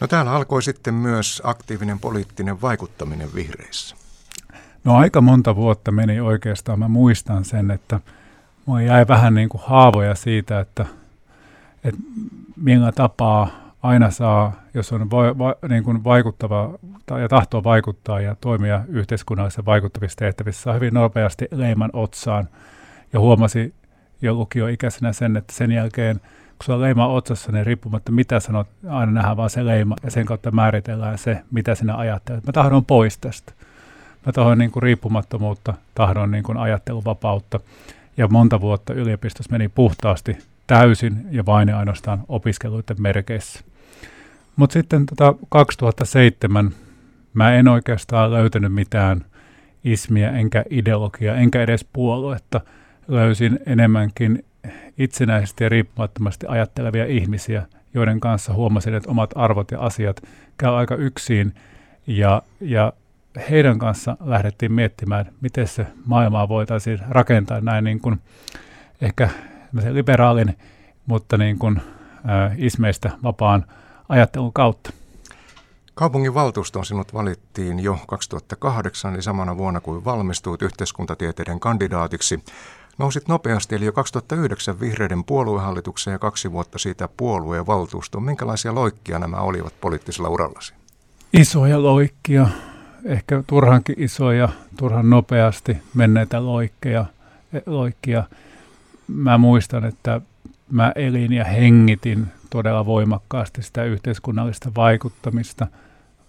[0.00, 3.96] No täällä alkoi sitten myös aktiivinen poliittinen vaikuttaminen vihreissä.
[4.84, 6.78] No aika monta vuotta meni oikeastaan.
[6.78, 8.00] Mä muistan sen, että
[8.66, 10.86] mulla jäi vähän niin kuin haavoja siitä, että,
[11.84, 12.00] että
[12.56, 16.70] millä tapaa aina saa, jos on va, va, niin kuin vaikuttava
[17.06, 22.48] tai tahtoo vaikuttaa ja toimia yhteiskunnallisessa vaikuttavissa tehtävissä, saa hyvin nopeasti leiman otsaan.
[23.12, 23.74] Ja huomasi
[24.22, 28.68] jo lukioikäisenä sen, että sen jälkeen, kun sulla on leima otsassa, niin riippumatta mitä sanot,
[28.88, 32.46] aina nähdään vaan se leima ja sen kautta määritellään se, mitä sinä ajattelet.
[32.46, 33.52] Mä tahdon pois tästä.
[34.26, 37.60] Mä tahdon niin kuin riippumattomuutta, tahdon niin kuin ajatteluvapautta.
[38.16, 40.38] Ja monta vuotta yliopistossa meni puhtaasti
[40.70, 43.60] täysin ja vain ja ainoastaan opiskeluiden merkeissä.
[44.56, 46.70] Mutta sitten tota 2007
[47.34, 49.24] mä en oikeastaan löytänyt mitään
[49.84, 52.60] ismiä, enkä ideologiaa, enkä edes puoluetta.
[53.08, 54.44] Löysin enemmänkin
[54.98, 60.22] itsenäisesti ja riippumattomasti ajattelevia ihmisiä, joiden kanssa huomasin, että omat arvot ja asiat
[60.58, 61.54] käy aika yksin.
[62.06, 62.92] Ja, ja
[63.50, 68.20] heidän kanssa lähdettiin miettimään, miten se maailmaa voitaisiin rakentaa näin niin kuin
[69.00, 69.28] ehkä
[69.90, 70.58] liberaalin,
[71.06, 71.80] mutta niin kuin,
[72.28, 73.64] äh, ismeistä vapaan
[74.08, 74.90] ajattelun kautta.
[75.94, 82.44] Kaupungin valtuustoon sinut valittiin jo 2008, eli samana vuonna kuin valmistuit yhteiskuntatieteiden kandidaatiksi.
[82.98, 88.24] Nousit nopeasti, eli jo 2009 vihreiden puoluehallitukseen ja kaksi vuotta siitä puolueen valtuustoon.
[88.24, 90.74] Minkälaisia loikkia nämä olivat poliittisella urallasi?
[91.32, 92.46] Isoja loikkia,
[93.04, 97.04] ehkä turhankin isoja, turhan nopeasti menneitä loikkeja,
[97.66, 98.24] loikkia.
[99.14, 100.20] Mä muistan, että
[100.70, 105.66] mä elin ja hengitin todella voimakkaasti sitä yhteiskunnallista vaikuttamista.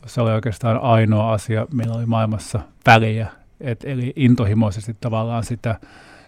[0.06, 3.28] Se oli oikeastaan ainoa asia, millä oli maailmassa väliä,
[3.60, 5.80] et eli intohimoisesti tavallaan sitä,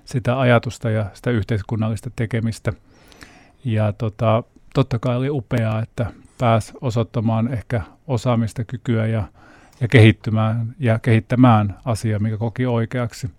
[0.06, 2.74] sitä ajatusta ja sitä yhteiskunnallista tekemistä.
[3.66, 6.06] Ja tota, totta kai oli upeaa, että
[6.38, 9.24] pääsi osoittamaan ehkä osaamista, kykyä ja,
[9.82, 13.30] ja kehittymään ja kehittämään asiaa, mikä koki oikeaksi.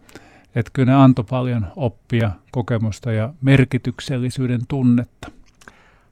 [0.55, 5.31] Että kyllä ne antoi paljon oppia, kokemusta ja merkityksellisyyden tunnetta.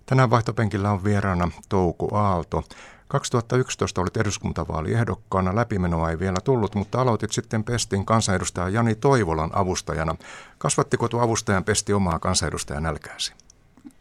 [0.07, 2.65] Tänään vaihtopenkillä on vieraana Touku Aalto.
[3.09, 10.17] 2011 olit eduskuntavaaliehdokkaana, läpimenoa ei vielä tullut, mutta aloitit sitten Pestin kansanedustaja Jani Toivolan avustajana.
[10.59, 13.35] Kasvattiko tuo avustajan Pesti omaa kansanedustajan nälkääsi?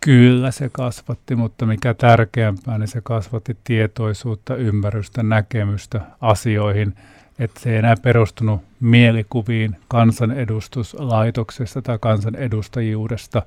[0.02, 6.96] Kyllä se kasvatti, mutta mikä tärkeämpää, niin se kasvatti tietoisuutta, ymmärrystä, näkemystä asioihin,
[7.42, 13.42] että se ei enää perustunut mielikuviin kansanedustuslaitoksesta tai kansanedustajuudesta,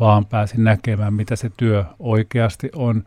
[0.00, 3.04] vaan pääsin näkemään, mitä se työ oikeasti on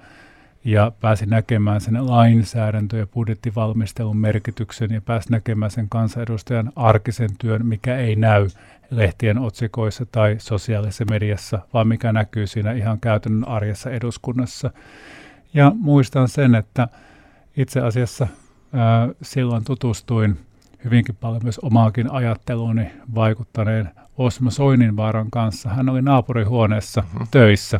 [0.63, 7.65] ja pääsin näkemään sen lainsäädäntö- ja budjettivalmistelun merkityksen ja pääsin näkemään sen kansanedustajan arkisen työn,
[7.65, 8.47] mikä ei näy
[8.89, 14.71] lehtien otsikoissa tai sosiaalisessa mediassa, vaan mikä näkyy siinä ihan käytännön arjessa eduskunnassa.
[15.53, 16.87] Ja muistan sen, että
[17.57, 18.27] itse asiassa
[19.21, 20.39] silloin tutustuin
[20.83, 25.69] hyvinkin paljon myös omaakin ajatteluuni vaikuttaneen Osmo Soininvaaran kanssa.
[25.69, 27.27] Hän oli naapurihuoneessa mm-hmm.
[27.31, 27.79] töissä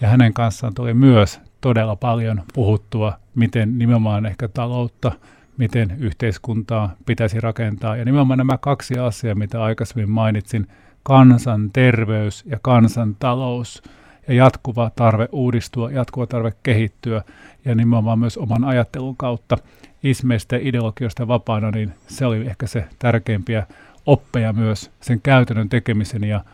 [0.00, 5.12] ja hänen kanssaan tuli myös todella paljon puhuttua, miten nimenomaan ehkä taloutta,
[5.56, 7.96] miten yhteiskuntaa pitäisi rakentaa.
[7.96, 10.66] Ja nimenomaan nämä kaksi asiaa, mitä aikaisemmin mainitsin,
[11.02, 13.82] kansanterveys ja kansantalous
[14.28, 17.22] ja jatkuva tarve uudistua, jatkuva tarve kehittyä
[17.64, 19.58] ja nimenomaan myös oman ajattelun kautta
[20.02, 23.66] ismeistä ja ideologioista vapaana, niin se oli ehkä se tärkeimpiä
[24.06, 26.44] oppeja myös sen käytännön tekemisen ja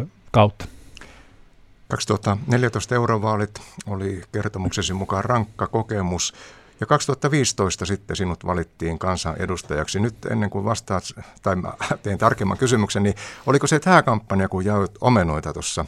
[0.00, 0.64] ö, kautta.
[1.88, 6.34] 2014 eurovaalit oli kertomuksesi mukaan rankka kokemus.
[6.80, 10.00] Ja 2015 sitten sinut valittiin kansanedustajaksi.
[10.00, 11.04] Nyt ennen kuin vastaat,
[11.42, 13.14] tai mä tein tarkemman kysymyksen, niin
[13.46, 15.84] oliko se tämä kampanja, kun jaoit omenoita tuossa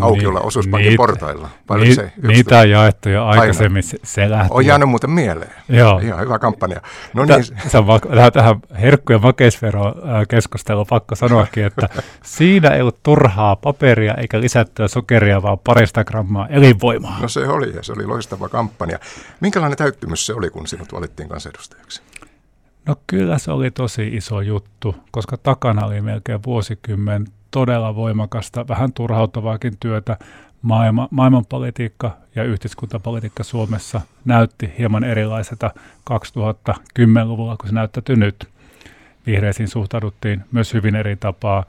[0.00, 1.48] aukiolla osuuspankin niitä, portailla.
[1.80, 4.48] Ni, se niitä on jaettu jo aikaisemmin, se, se lähti.
[4.50, 5.50] On jäänyt muuten mieleen.
[5.68, 5.98] Joo.
[5.98, 6.80] Ihan hyvä kampanja.
[7.14, 7.44] No niin.
[7.68, 11.88] Se on va- tähän herkku- ja makeisvero-keskusteluun pakko sanoakin, että
[12.22, 17.18] siinä ei ollut turhaa paperia eikä lisättyä sokeria, vaan parista grammaa elinvoimaa.
[17.20, 18.98] No se oli ja se oli loistava kampanja.
[19.40, 22.02] Minkälainen täyttymys se oli, kun sinut valittiin kansanedustajaksi?
[22.86, 28.92] No kyllä se oli tosi iso juttu, koska takana oli melkein vuosikymmen todella voimakasta, vähän
[28.92, 30.16] turhauttavaakin työtä.
[30.62, 35.70] Maailma, maailmanpolitiikka ja yhteiskuntapolitiikka Suomessa näytti hieman erilaiselta
[36.10, 38.48] 2010-luvulla, kun se näyttäytyi nyt.
[39.26, 41.64] Vihreisiin suhtauduttiin myös hyvin eri tapaa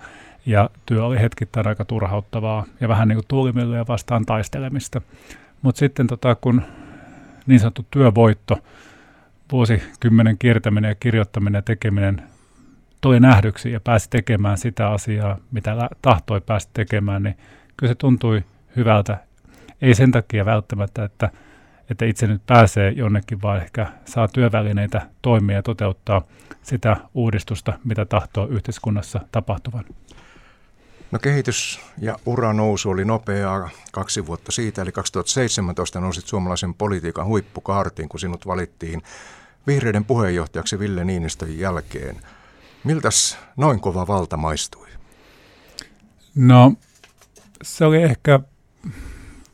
[0.46, 5.02] ja työ oli hetkittäin aika turhauttavaa ja vähän niin kuin tuulimyllyjä vastaan taistelemista.
[5.62, 6.62] Mutta sitten tota, kun
[7.48, 8.58] niin sanottu työvoitto,
[9.52, 12.29] vuosikymmenen kiertäminen ja kirjoittaminen ja tekeminen
[13.02, 17.38] tuli nähdyksi ja pääsi tekemään sitä asiaa, mitä tahtoi päästä tekemään, niin
[17.78, 18.44] kyllä se tuntui
[18.76, 19.18] hyvältä.
[19.82, 21.30] Ei sen takia välttämättä, että,
[21.90, 26.22] että itse nyt pääsee jonnekin, vaan ehkä saa työvälineitä toimia ja toteuttaa
[26.64, 29.86] sitä uudistusta, mitä tahtoo yhteiskunnassa tapahtuvan.
[31.12, 38.10] No kehitys ja uranousu oli nopeaa kaksi vuotta siitä, eli 2017 nousit suomalaisen politiikan huippukaartiin,
[38.10, 39.02] kun sinut valittiin
[39.68, 42.16] vihreiden puheenjohtajaksi Ville Niinistön jälkeen–
[42.84, 44.88] Miltäs noin kova valta maistui?
[46.36, 46.74] No
[47.64, 48.40] se oli ehkä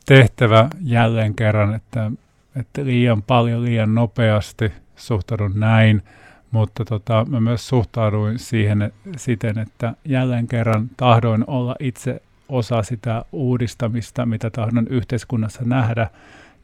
[0.06, 2.10] tehtävä jälleen kerran, että,
[2.56, 6.02] että liian paljon, liian nopeasti suhtaudun näin,
[6.50, 13.24] mutta tota, mä myös suhtauduin siihen siten, että jälleen kerran tahdoin olla itse osa sitä
[13.32, 16.10] uudistamista, mitä tahdon yhteiskunnassa nähdä,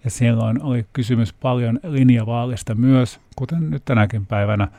[0.05, 4.68] ja silloin oli kysymys paljon linjavaalista myös, kuten nyt tänäkin päivänä–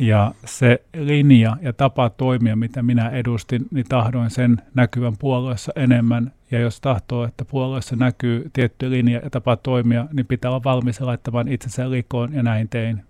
[0.00, 6.32] ja se linja ja tapa toimia, mitä minä edustin, niin tahdoin sen näkyvän puolueessa enemmän.
[6.50, 11.00] Ja jos tahtoo, että puolueessa näkyy tietty linja ja tapa toimia, niin pitää olla valmis
[11.00, 13.02] laittamaan itsensä likoon, ja näin tein.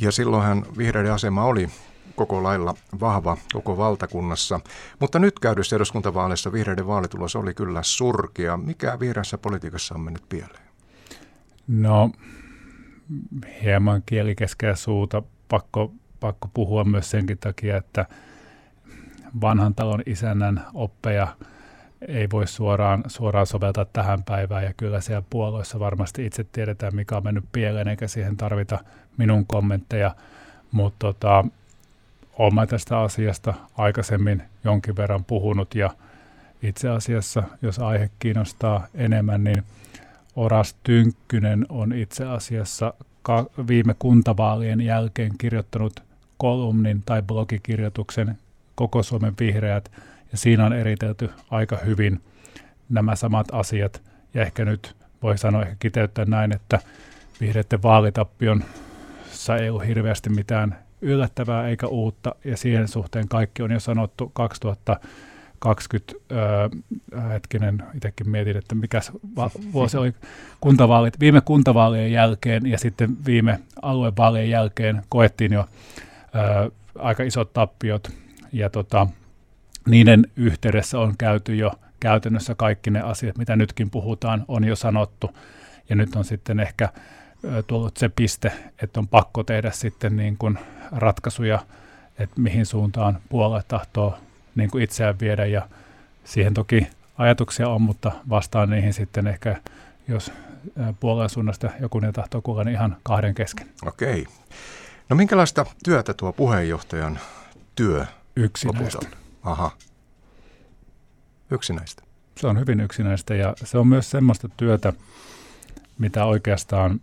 [0.00, 1.68] Ja silloinhan vihreiden asema oli
[2.16, 4.60] koko lailla vahva koko valtakunnassa.
[5.00, 8.56] Mutta nyt käydyssä eduskuntavaaleissa vihreiden vaalitulos oli kyllä surkea.
[8.56, 10.64] Mikä vihreässä politiikassa on mennyt pieleen?
[11.68, 12.10] No,
[13.62, 15.22] hieman kieli keskellä suuta.
[15.48, 18.06] Pakko, pakko puhua myös senkin takia, että
[19.40, 21.28] vanhan talon isännän oppeja
[22.08, 27.16] ei voi suoraan, suoraan soveltaa tähän päivään, ja kyllä siellä puolueessa varmasti itse tiedetään, mikä
[27.16, 28.78] on mennyt pieleen, eikä siihen tarvita
[29.16, 30.14] minun kommentteja,
[30.72, 31.44] mutta tota,
[32.38, 35.74] olen tästä asiasta aikaisemmin jonkin verran puhunut.
[35.74, 35.90] Ja
[36.62, 39.64] itse asiassa, jos aihe kiinnostaa enemmän, niin
[40.36, 42.94] Oras Tynkkynen on itse asiassa
[43.68, 46.02] viime kuntavaalien jälkeen kirjoittanut
[46.38, 48.38] kolumnin tai blogikirjoituksen
[48.74, 49.92] Koko Suomen vihreät,
[50.32, 52.20] ja siinä on eritelty aika hyvin
[52.88, 54.02] nämä samat asiat,
[54.34, 56.78] ja ehkä nyt voi sanoa ehkä kiteyttää näin, että
[57.40, 58.64] vihreiden vaalitappion
[59.62, 64.32] ei ollut hirveästi mitään yllättävää eikä uutta, ja siihen suhteen kaikki on jo sanottu
[65.64, 69.00] 2020, öö, hetkinen, itsekin mietin, että mikä
[69.72, 70.14] vuosi oli.
[70.60, 75.68] Kuntavaalit, viime kuntavaalien jälkeen ja sitten viime aluevaalien jälkeen koettiin jo
[76.34, 78.08] öö, aika isot tappiot,
[78.52, 79.06] ja tota,
[79.88, 85.30] niiden yhteydessä on käyty jo käytännössä kaikki ne asiat, mitä nytkin puhutaan, on jo sanottu,
[85.88, 86.88] ja nyt on sitten ehkä
[87.66, 90.58] tullut se piste, että on pakko tehdä sitten niin kuin
[90.92, 91.58] ratkaisuja,
[92.18, 94.18] että mihin suuntaan puolue tahtoo
[94.54, 95.68] niin kuin itseään viedä ja
[96.24, 96.86] siihen toki
[97.18, 99.60] ajatuksia on, mutta vastaan niihin sitten ehkä,
[100.08, 100.32] jos
[101.00, 103.68] puolueen suunnasta joku ne tahtoo kuulla, niin ihan kahden kesken.
[103.86, 104.26] Okei.
[105.08, 107.18] No minkälaista työtä tuo puheenjohtajan
[107.74, 109.06] työ Yksinäistä.
[109.42, 109.70] Aha.
[111.50, 112.02] Yksinäistä.
[112.36, 114.92] Se on hyvin yksinäistä ja se on myös semmoista työtä,
[115.98, 117.00] mitä oikeastaan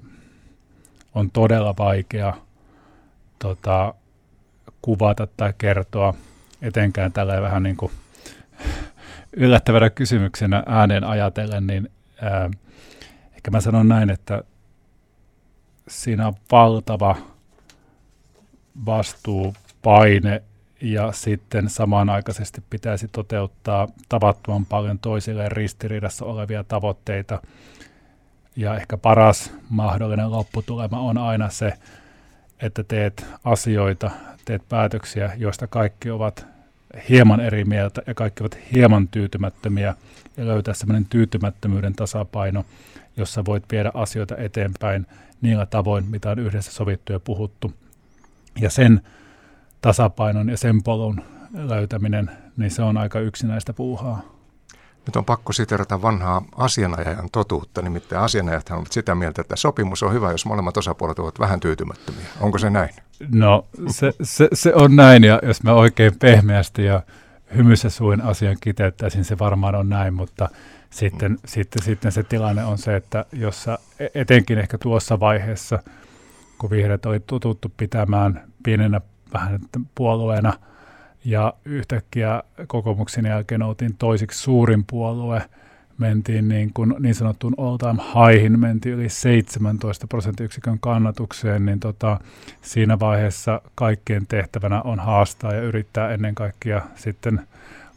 [1.16, 2.34] on todella vaikea
[3.40, 3.94] tota,
[4.82, 6.14] kuvata tai kertoa,
[6.62, 7.92] etenkään tällä vähän niin kuin
[9.34, 11.90] yllättävänä kysymyksenä ääneen ajatellen, niin
[12.22, 12.50] ää,
[13.36, 14.44] ehkä mä sanon näin, että
[15.88, 17.16] siinä on valtava
[18.86, 20.44] vastuupaine
[20.82, 27.42] ja sitten samanaikaisesti pitäisi toteuttaa tavattoman paljon toisilleen ristiriidassa olevia tavoitteita.
[28.56, 31.74] Ja ehkä paras mahdollinen lopputulema on aina se,
[32.62, 34.12] että teet asioita,
[34.46, 36.51] teet päätöksiä, joista kaikki ovat
[37.10, 39.96] hieman eri mieltä ja kaikki ovat hieman tyytymättömiä
[40.38, 42.66] ja löytää sellainen tyytymättömyyden tasapaino,
[43.18, 45.08] jossa voit viedä asioita eteenpäin
[45.42, 47.74] niillä tavoin, mitä on yhdessä sovittu ja puhuttu.
[48.62, 49.02] Ja sen
[49.82, 51.22] tasapainon ja sen polun
[51.54, 54.22] löytäminen, niin se on aika yksinäistä puuhaa.
[55.06, 60.14] Nyt on pakko siterata vanhaa asianajajan totuutta, nimittäin asianajat ovat sitä mieltä, että sopimus on
[60.14, 62.26] hyvä, jos molemmat osapuolet ovat vähän tyytymättömiä.
[62.40, 62.90] Onko se näin?
[63.30, 67.02] No se, se, se on näin, ja jos mä oikein pehmeästi ja
[67.56, 70.50] hymyssä suin asian kiteyttäisin, se varmaan on näin, mutta
[70.90, 71.38] sitten, mm.
[71.46, 75.84] sitten, sitten se tilanne on se, että jossa e, etenkin ehkä tuossa vaiheessa,
[76.58, 79.02] kun vihreät oli tututtu pitämään pienenä
[79.34, 79.60] vähän
[79.96, 80.54] puolueena–
[81.26, 85.42] ja yhtäkkiä kokoomuksen jälkeen oltiin toisiksi suurin puolue,
[86.02, 92.20] mentiin niin, kuin niin sanottuun all time highhin, mentiin yli 17 prosenttiyksikön kannatukseen, niin tota,
[92.62, 97.48] siinä vaiheessa kaikkien tehtävänä on haastaa ja yrittää ennen kaikkea sitten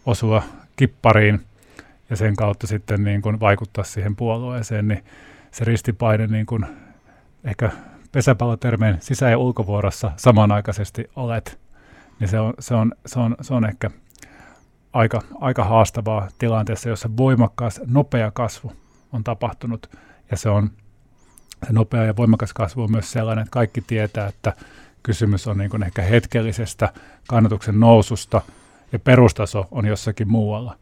[0.06, 0.42] osua
[0.76, 1.40] kippariin
[2.10, 5.04] ja sen kautta sitten niin kuin vaikuttaa siihen puolueeseen, niin
[5.50, 6.66] se ristipaine niin kuin
[7.44, 7.70] ehkä
[8.12, 11.64] pesäpallotermeen sisä- ja ulkovuorossa samanaikaisesti olet
[12.20, 13.90] niin se on, se on, se on, se on ehkä
[14.94, 18.72] aika, aika haastavaa tilanteessa, jossa voimakkaas, nopea kasvu
[19.12, 19.90] on tapahtunut.
[20.30, 20.70] Ja se on
[21.66, 24.52] se nopea ja voimakas kasvu on myös sellainen, että kaikki tietää, että
[25.02, 26.92] kysymys on niin ehkä hetkellisestä
[27.28, 28.42] kannatuksen noususta
[28.92, 30.76] ja perustaso on jossakin muualla,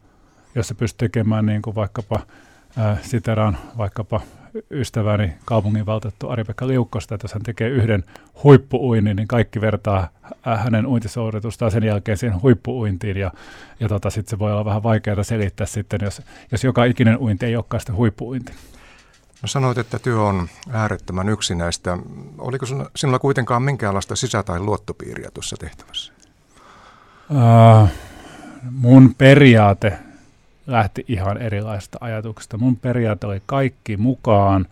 [0.55, 2.19] jossa pystyy tekemään niin kuin vaikkapa,
[2.77, 4.21] äh, siteraan vaikkapa
[4.71, 8.03] ystäväni kaupunginvaltuutettu Ari-Pekka Liukkosta, että jos hän tekee yhden
[8.43, 10.09] huippuuinnin, niin kaikki vertaa
[10.43, 13.31] hänen uintisuoritustaan sen jälkeen siihen huippuuintiin, ja,
[13.79, 17.45] ja tota, sitten se voi olla vähän vaikeaa selittää sitten, jos, jos joka ikinen uinti
[17.45, 18.51] ei olekaan sitä huippuuinti.
[19.41, 21.97] No sanoit, että työ on äärettömän yksinäistä.
[22.37, 26.13] Oliko sinulla kuitenkaan minkäänlaista sisä- tai luottopiiriä tuossa tehtävässä?
[27.29, 27.89] Uh,
[28.71, 29.99] mun periaate
[30.67, 32.57] lähti ihan erilaisista ajatuksista.
[32.57, 34.65] Mun periaate oli kaikki mukaan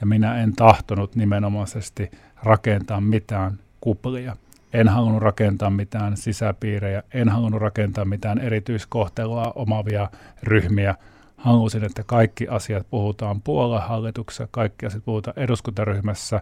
[0.00, 2.10] ja minä en tahtonut nimenomaisesti
[2.42, 4.36] rakentaa mitään kuplia.
[4.72, 10.08] En halunnut rakentaa mitään sisäpiirejä, en halunnut rakentaa mitään erityiskohtelua omavia
[10.42, 10.94] ryhmiä.
[11.36, 16.40] Halusin, että kaikki asiat puhutaan puoluehallituksessa, kaikki asiat puhutaan eduskuntaryhmässä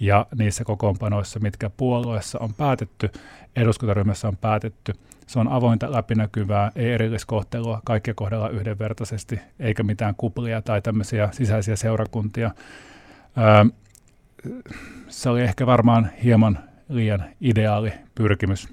[0.00, 3.10] ja niissä kokoonpanoissa, mitkä puolueessa on päätetty,
[3.56, 4.92] eduskuntaryhmässä on päätetty–
[5.26, 11.76] se on avointa, läpinäkyvää, ei erilliskohtelua, kaikkia kohdella yhdenvertaisesti, eikä mitään kuplia tai tämmöisiä sisäisiä
[11.76, 12.50] seurakuntia.
[13.38, 13.64] Öö,
[15.08, 16.58] se oli ehkä varmaan hieman
[16.88, 18.68] liian ideaali pyrkimys.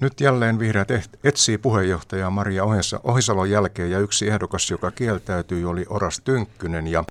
[0.00, 0.88] Nyt jälleen vihreät
[1.24, 2.64] etsii puheenjohtajaa Maria
[3.04, 6.86] Ohisalon jälkeen ja yksi ehdokas, joka kieltäytyi, oli Oras Tynkkynen.
[6.86, 7.04] Ja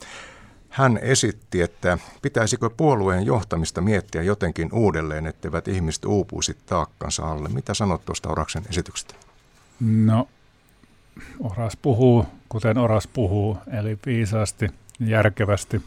[0.72, 7.50] hän esitti, että pitäisikö puolueen johtamista miettiä jotenkin uudelleen, etteivät ihmiset uupuisi taakkansa alle.
[7.50, 9.16] Mitä sanot tuosta Oraksen esityksestä?
[9.80, 10.28] No,
[11.40, 14.70] Oras puhuu, kuten Oras puhuu, eli viisaasti,
[15.00, 15.82] järkevästi.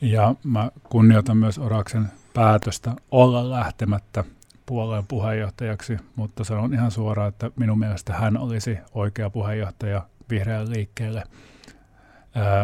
[0.00, 4.24] Ja mä kunnioitan myös Oraksen päätöstä olla lähtemättä
[4.66, 11.22] puolueen puheenjohtajaksi, mutta sanon ihan suoraan, että minun mielestä hän olisi oikea puheenjohtaja vihreän liikkeelle.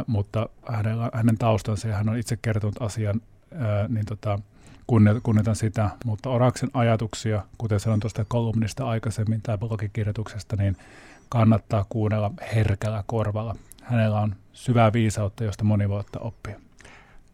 [0.06, 3.20] Mutta hänellä, hänen taustansa ja hän on itse kertonut asian,
[3.54, 4.38] ää, niin tota,
[5.22, 10.76] kunnioitan sitä, mutta Oraksen ajatuksia, kuten sanoin tuosta kolumnista aikaisemmin tai blogikirjoituksesta, niin
[11.28, 13.56] kannattaa kuunnella herkällä korvalla.
[13.82, 16.60] Hänellä on syvää viisautta, josta moni voi ottaa oppia.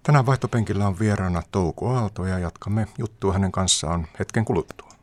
[0.03, 4.94] Tänään vaihtopenkillä on vieraana Touko Aalto ja jatkamme juttua hänen kanssaan hetken kuluttua.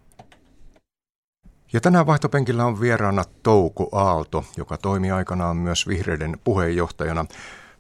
[1.74, 7.26] Ja tänään vaihtopenkillä on vieraana Touko Aalto, joka toimi aikanaan myös vihreiden puheenjohtajana.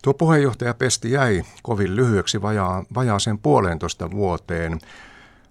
[0.03, 4.79] Tuo puheenjohtaja pesti jäi kovin lyhyeksi vajaa, vajaaseen puolentoista vuoteen.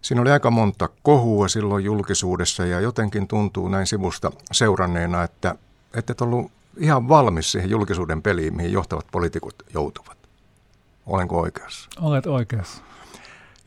[0.03, 5.55] Siinä oli aika monta kohua silloin julkisuudessa ja jotenkin tuntuu näin sivusta seuranneena, että
[5.95, 10.19] et ollut ihan valmis siihen julkisuuden peliin, mihin johtavat poliitikot joutuvat.
[11.07, 11.89] Olenko oikeassa?
[12.01, 12.83] Olet oikeassa.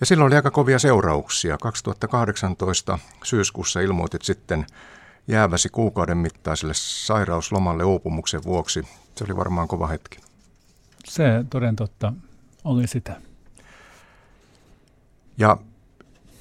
[0.03, 1.57] Ja silloin oli aika kovia seurauksia.
[1.57, 4.65] 2018 syyskuussa ilmoitit sitten
[5.27, 8.87] jääväsi kuukauden mittaiselle sairauslomalle uupumuksen vuoksi.
[9.15, 10.19] Se oli varmaan kova hetki.
[11.05, 12.13] Se toden totta
[12.63, 13.21] oli sitä.
[15.37, 15.57] Ja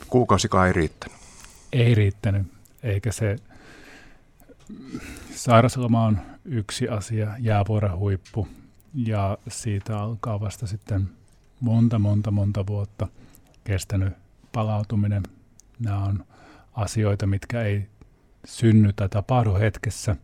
[0.08, 1.18] kuukausikaan ei riittänyt?
[1.72, 2.46] Ei riittänyt,
[2.82, 3.36] eikä se
[5.34, 8.48] sairausloma on yksi asia, jäävuoren huippu,
[8.94, 11.08] ja siitä alkaa vasta sitten
[11.60, 13.08] monta, monta, monta vuotta
[13.64, 14.12] kestänyt
[14.52, 15.22] palautuminen.
[15.78, 16.24] Nämä on
[16.74, 17.88] asioita, mitkä ei
[18.44, 20.16] synny tai tapahdu hetkessä,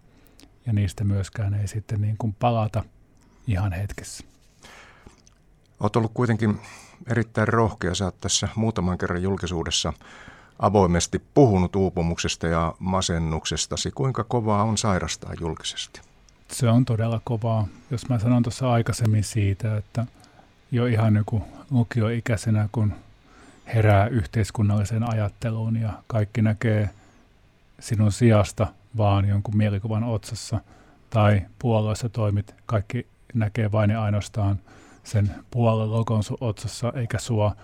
[0.67, 2.85] ja niistä myöskään ei sitten niin kuin palata
[3.47, 4.25] ihan hetkessä.
[5.81, 6.61] Olet ollut kuitenkin
[7.07, 7.95] erittäin rohkea.
[7.95, 9.93] Sä oot tässä muutaman kerran julkisuudessa
[10.59, 13.91] avoimesti puhunut uupumuksesta ja masennuksestasi.
[13.91, 16.01] Kuinka kovaa on sairastaa julkisesti?
[16.53, 17.67] Se on todella kovaa.
[17.91, 20.07] Jos mä sanon tuossa aikaisemmin siitä, että
[20.71, 22.95] jo ihan joku lukioikäisenä, kun
[23.75, 26.91] herää yhteiskunnalliseen ajatteluun ja kaikki näkee
[27.81, 28.67] sinun sijasta
[28.97, 30.61] vaan jonkun mielikuvan otsassa.
[31.11, 34.59] Tai puolueessa toimit, kaikki näkee vain ja ainoastaan
[35.05, 37.57] sen puolen logon sun otsassa eikä sua,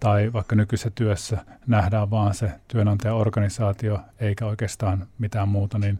[0.00, 5.98] tai vaikka nykyisessä työssä nähdään vaan se työnantajaorganisaatio eikä oikeastaan mitään muuta, niin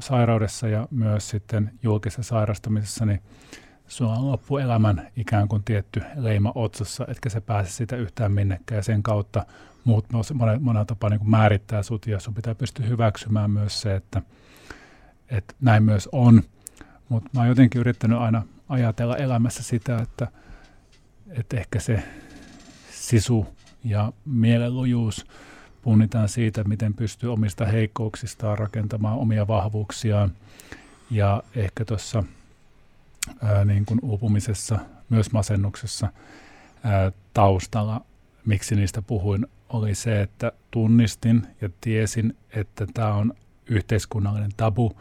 [0.00, 3.22] sairaudessa ja myös sitten julkisessa sairastamisessa, niin
[3.88, 8.76] sulla on loppuelämän ikään kuin tietty leima otsassa, etkä se pääse sitä yhtään minnekään.
[8.76, 9.46] Ja sen kautta
[9.84, 14.22] muut monella, monella tapaa niin määrittää sut ja sun pitää pystyä hyväksymään myös se, että,
[15.28, 16.42] että näin myös on.
[17.08, 20.28] Mutta mä oon jotenkin yrittänyt aina ajatella elämässä sitä, että,
[21.30, 22.02] että ehkä se
[22.90, 23.46] sisu
[23.84, 25.26] ja mielenlujuus
[25.82, 30.32] punnitaan siitä, miten pystyy omista heikkouksistaan rakentamaan omia vahvuuksiaan.
[31.10, 32.24] Ja ehkä tuossa
[33.64, 36.08] niin kuin uupumisessa, myös masennuksessa
[36.84, 38.04] ää, taustalla,
[38.46, 43.34] miksi niistä puhuin, oli se, että tunnistin ja tiesin, että tämä on
[43.66, 44.92] yhteiskunnallinen tabu.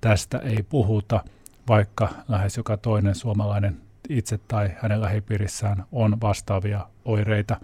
[0.00, 1.24] Tästä ei puhuta,
[1.68, 7.60] vaikka lähes joka toinen suomalainen itse tai hänen lähipiirissään on vastaavia oireita.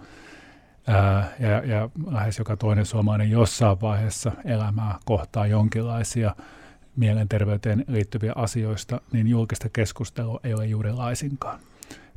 [0.87, 6.35] Ää, ja, ja lähes joka toinen suomalainen jossain vaiheessa elämää kohtaa jonkinlaisia
[6.95, 11.59] mielenterveyteen liittyviä asioista, niin julkista keskustelua ei ole juuri laisinkaan.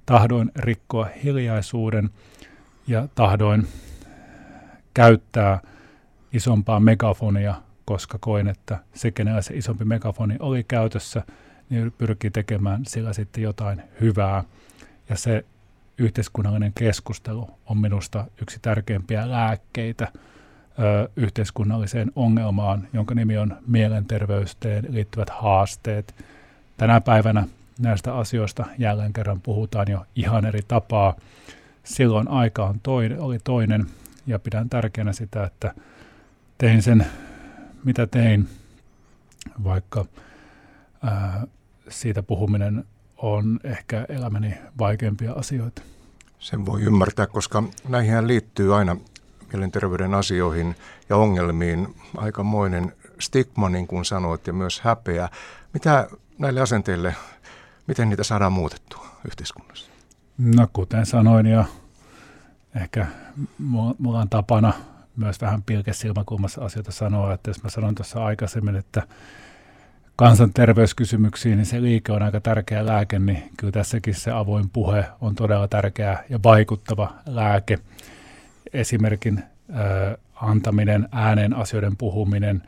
[0.07, 2.11] Tahdoin rikkoa hiljaisuuden
[2.87, 3.68] ja tahdoin
[4.95, 5.61] käyttää
[6.33, 7.55] isompaa megafonia,
[7.85, 11.22] koska koin, että se, kenellä se isompi megafoni oli käytössä,
[11.70, 14.45] niin pyrkii tekemään sillä sitten jotain hyvää.
[15.09, 15.45] Ja se
[15.99, 20.12] yhteiskunnallinen keskustelu on minusta yksi tärkeimpiä lääkkeitä
[21.16, 26.14] yhteiskunnalliseen ongelmaan, jonka nimi on mielenterveyteen liittyvät haasteet.
[26.76, 27.47] Tänä päivänä
[27.79, 31.14] näistä asioista jälleen kerran puhutaan jo ihan eri tapaa.
[31.85, 33.87] Silloin aika on toinen, oli toinen
[34.26, 35.74] ja pidän tärkeänä sitä, että
[36.59, 37.07] tein sen,
[37.85, 38.49] mitä tein,
[39.64, 40.05] vaikka
[41.03, 41.47] ää,
[41.89, 42.85] siitä puhuminen
[43.16, 45.83] on ehkä elämäni vaikeimpia asioita.
[46.39, 48.97] Sen voi ymmärtää, koska näihin liittyy aina
[49.53, 50.76] mielenterveyden asioihin
[51.09, 55.28] ja ongelmiin aikamoinen stigma, niin kuin sanoit, ja myös häpeä.
[55.72, 57.14] Mitä näille asenteille,
[57.86, 59.90] miten niitä saadaan muutettua yhteiskunnassa?
[60.38, 61.64] No kuten sanoin ja
[62.82, 63.07] ehkä
[63.99, 64.72] mulla on tapana
[65.16, 69.03] myös vähän pilkesilmäkulmassa asioita sanoa, että jos mä sanon tuossa aikaisemmin, että
[70.16, 75.34] kansanterveyskysymyksiin, niin se liike on aika tärkeä lääke, niin kyllä tässäkin se avoin puhe on
[75.34, 77.78] todella tärkeä ja vaikuttava lääke.
[78.73, 82.62] Esimerkin äh, antaminen, äänen asioiden puhuminen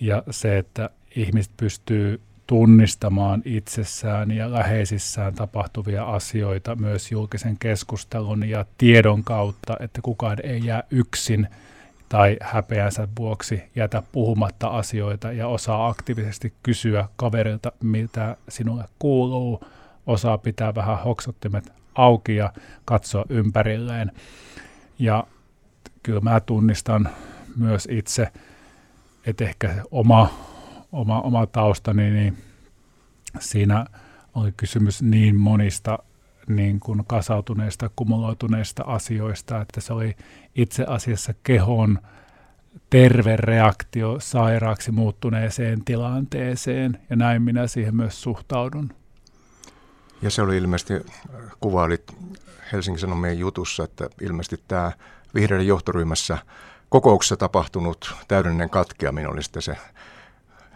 [0.00, 8.64] ja se, että ihmiset pystyy tunnistamaan itsessään ja läheisissään tapahtuvia asioita myös julkisen keskustelun ja
[8.78, 11.48] tiedon kautta, että kukaan ei jää yksin
[12.08, 19.64] tai häpeänsä vuoksi jätä puhumatta asioita ja osaa aktiivisesti kysyä kaverilta, mitä sinulle kuuluu,
[20.06, 22.52] osaa pitää vähän hoksottimet auki ja
[22.84, 24.12] katsoa ympärilleen.
[25.00, 25.26] Ja
[26.02, 27.08] kyllä mä tunnistan
[27.56, 28.28] myös itse,
[29.26, 30.28] että ehkä oma,
[30.92, 32.38] oma, oma taustani, niin
[33.38, 33.86] siinä
[34.34, 35.98] oli kysymys niin monista
[36.46, 40.16] niin kuin kasautuneista, kumuloituneista asioista, että se oli
[40.54, 41.98] itse asiassa kehon
[42.90, 48.90] terve reaktio sairaaksi muuttuneeseen tilanteeseen, ja näin minä siihen myös suhtaudun.
[50.22, 50.94] Ja se oli ilmeisesti,
[51.60, 52.16] kuvailit
[52.72, 54.92] Helsingin Sanomien jutussa, että ilmeisesti tämä
[55.34, 56.38] vihreiden johtoryhmässä
[56.88, 59.76] kokouksessa tapahtunut täydellinen katkeaminen oli sitten se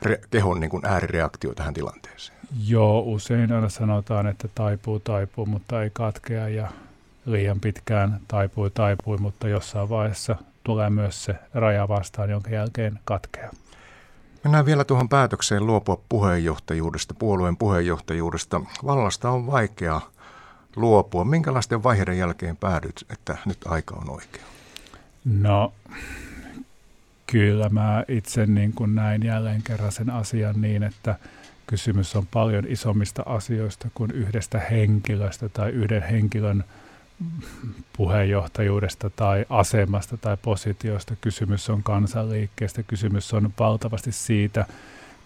[0.06, 2.38] re- kehon niin kuin äärireaktio tähän tilanteeseen.
[2.66, 6.68] Joo, usein aina sanotaan, että taipuu, taipuu, mutta ei katkea ja
[7.26, 13.52] liian pitkään taipui, taipui, mutta jossain vaiheessa tulee myös se raja vastaan, jonka jälkeen katkeaa.
[14.44, 18.60] Mennään vielä tuohon päätökseen luopua puheenjohtajuudesta, puolueen puheenjohtajuudesta.
[18.86, 20.00] Vallasta on vaikea
[20.76, 21.24] luopua.
[21.24, 24.44] Minkälaisten vaiheiden jälkeen päädyt, että nyt aika on oikea?
[25.24, 25.72] No,
[27.26, 31.18] kyllä mä itse niin kuin näin jälleen kerran sen asian niin, että
[31.66, 36.64] kysymys on paljon isommista asioista kuin yhdestä henkilöstä tai yhden henkilön
[37.96, 41.16] puheenjohtajuudesta tai asemasta tai positiosta.
[41.20, 44.66] Kysymys on kansanliikkeestä, kysymys on valtavasti siitä,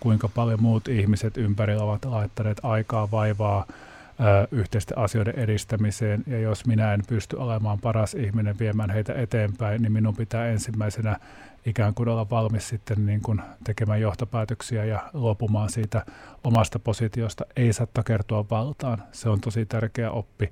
[0.01, 3.67] kuinka paljon muut ihmiset ympärillä ovat laittaneet aikaa vaivaa
[4.51, 6.25] yhteisten asioiden edistämiseen.
[6.27, 11.19] Ja jos minä en pysty olemaan paras ihminen viemään heitä eteenpäin, niin minun pitää ensimmäisenä
[11.67, 16.07] ikään kuin olla valmis sitten niin kuin tekemään johtopäätöksiä ja luopumaan siitä
[16.45, 17.45] omasta positiosta.
[17.57, 19.03] Ei saa takertua valtaan.
[19.13, 20.51] Se on tosi tärkeä oppi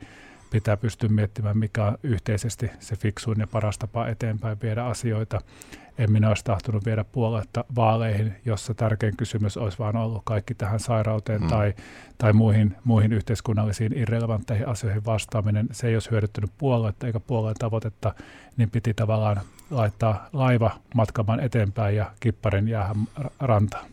[0.51, 5.41] pitää pystyä miettimään, mikä on yhteisesti se fiksuin ja paras tapa eteenpäin viedä asioita.
[5.99, 10.81] En minä olisi tahtonut viedä puoletta vaaleihin, jossa tärkein kysymys olisi vaan ollut kaikki tähän
[10.81, 11.49] sairauteen hmm.
[11.49, 11.75] tai,
[12.19, 15.69] tai muihin, muihin yhteiskunnallisiin irrelevantteihin asioihin vastaaminen.
[15.73, 18.15] Se ei olisi hyödyttänyt puoluetta eikä puolueen tavoitetta,
[18.57, 19.41] niin piti tavallaan
[19.71, 22.97] laittaa laiva matkamaan eteenpäin ja kipparin jäähän
[23.41, 23.87] rantaan.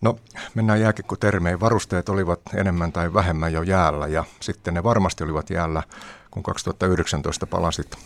[0.00, 0.18] No
[0.54, 1.60] mennään jääkikkotermeihin.
[1.60, 5.82] Varusteet olivat enemmän tai vähemmän jo jäällä ja sitten ne varmasti olivat jäällä,
[6.30, 7.96] kun 2019 palasit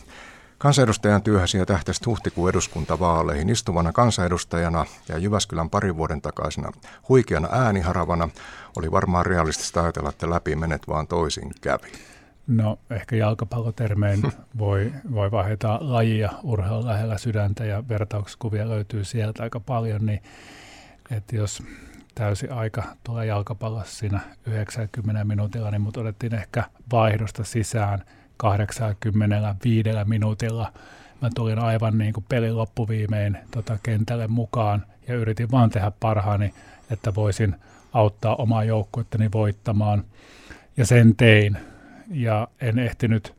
[0.59, 6.73] kansanedustajan työhäsi ja tähtäisit huhtikuun eduskuntavaaleihin istuvana kansanedustajana ja Jyväskylän parin vuoden takaisena
[7.09, 8.29] huikeana ääniharavana.
[8.77, 11.93] Oli varmaan realistista ajatella, että läpi menet vaan toisin kävi.
[12.47, 14.23] No ehkä jalkapallotermein
[14.59, 20.23] voi, voi vaihdeta lajia urheilun lähellä sydäntä ja vertauskuvia löytyy sieltä aika paljon, niin
[21.11, 21.63] että jos
[22.15, 28.05] täysi aika tulee jalkapallossa siinä 90 minuutilla, niin mut otettiin ehkä vaihdosta sisään
[28.37, 30.73] 85 minuutilla.
[31.23, 36.55] Mä tulin aivan niin kuin pelin loppuviimein tota kentälle mukaan ja yritin vaan tehdä parhaani,
[36.91, 37.57] että voisin
[37.93, 40.05] auttaa omaa joukkuettani voittamaan.
[40.77, 41.57] Ja sen tein.
[42.11, 43.35] Ja en ehtinyt,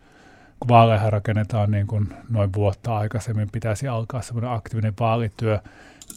[0.60, 5.60] kun vaaleja rakennetaan niin kuin noin vuotta aikaisemmin, pitäisi alkaa semmoinen aktiivinen vaalityö,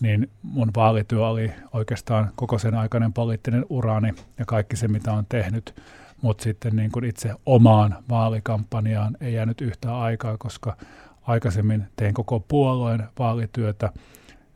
[0.01, 5.27] niin mun vaalityö oli oikeastaan koko sen aikainen poliittinen urani ja kaikki se, mitä on
[5.29, 5.83] tehnyt.
[6.23, 10.77] Mutta sitten niin kun itse omaan vaalikampanjaan ei jäänyt yhtään aikaa, koska
[11.23, 13.93] aikaisemmin tein koko puolueen vaalityötä.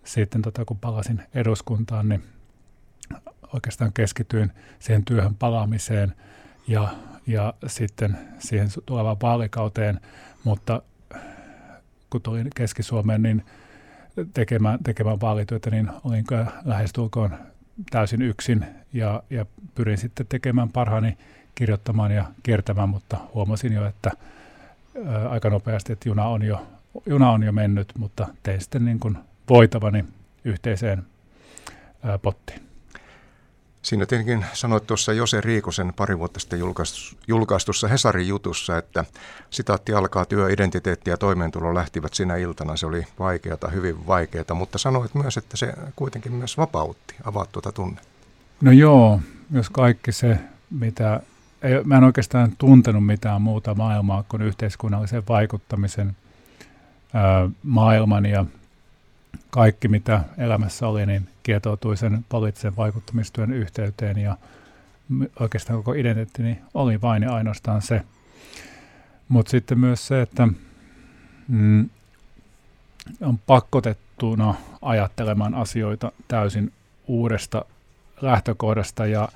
[0.05, 2.23] Sitten tota, kun palasin eduskuntaan, niin
[3.53, 6.15] oikeastaan keskityin siihen työhön palaamiseen
[6.69, 6.89] ja,
[7.27, 10.01] ja sitten siihen tulevaan vaalikauteen.
[10.45, 10.83] Mutta
[12.11, 13.45] kun tulin Keski-Suomeen, niin
[14.35, 16.25] tekemään, tekemään vaalityötä, niin olin
[16.65, 17.39] lähestulkoon
[17.91, 21.19] täysin yksin ja, ja pyrin sitten tekemään parhaani
[21.55, 24.11] kirjoittamaan ja kiertämään, mutta huomasin jo, että
[25.07, 26.67] ää, aika nopeasti, että juna on jo,
[27.07, 29.19] juna on jo mennyt, mutta tein sitten niin kuin
[29.51, 30.05] voitavani
[30.45, 31.07] yhteiseen
[32.03, 32.65] ää, pottiin.
[33.83, 36.61] Siinä tietenkin sanoit tuossa Jose Riikosen pari vuotta sitten
[37.29, 39.05] julkaistussa Hesarin jutussa, että
[39.51, 42.77] sitaatti alkaa työ, identiteetti ja toimeentulo lähtivät sinä iltana.
[42.77, 47.15] Se oli vaikeata, hyvin vaikeata, mutta sanoit myös, että se kuitenkin myös vapautti.
[47.25, 48.09] Avaat tuota tunnetta.
[48.61, 50.39] No joo, jos kaikki se,
[50.71, 51.21] mitä...
[51.65, 56.17] Ei, mä en oikeastaan tuntenut mitään muuta maailmaa kuin yhteiskunnallisen vaikuttamisen
[57.15, 58.45] ää, maailman ja
[59.51, 64.37] kaikki, mitä elämässä oli, niin kietoutui sen poliittisen vaikuttamistyön yhteyteen ja
[65.41, 68.03] oikeastaan koko identiteetti oli vain ja ainoastaan se.
[69.29, 70.49] Mutta sitten myös se, että
[71.49, 71.91] mm,
[73.21, 76.73] on pakkotettuna ajattelemaan asioita täysin
[77.07, 77.65] uudesta
[78.21, 79.29] lähtökohdasta ja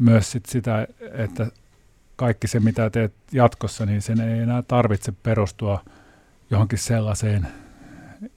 [0.00, 1.46] myös sit sitä, että
[2.16, 5.84] kaikki se, mitä teet jatkossa, niin sen ei enää tarvitse perustua
[6.50, 7.46] johonkin sellaiseen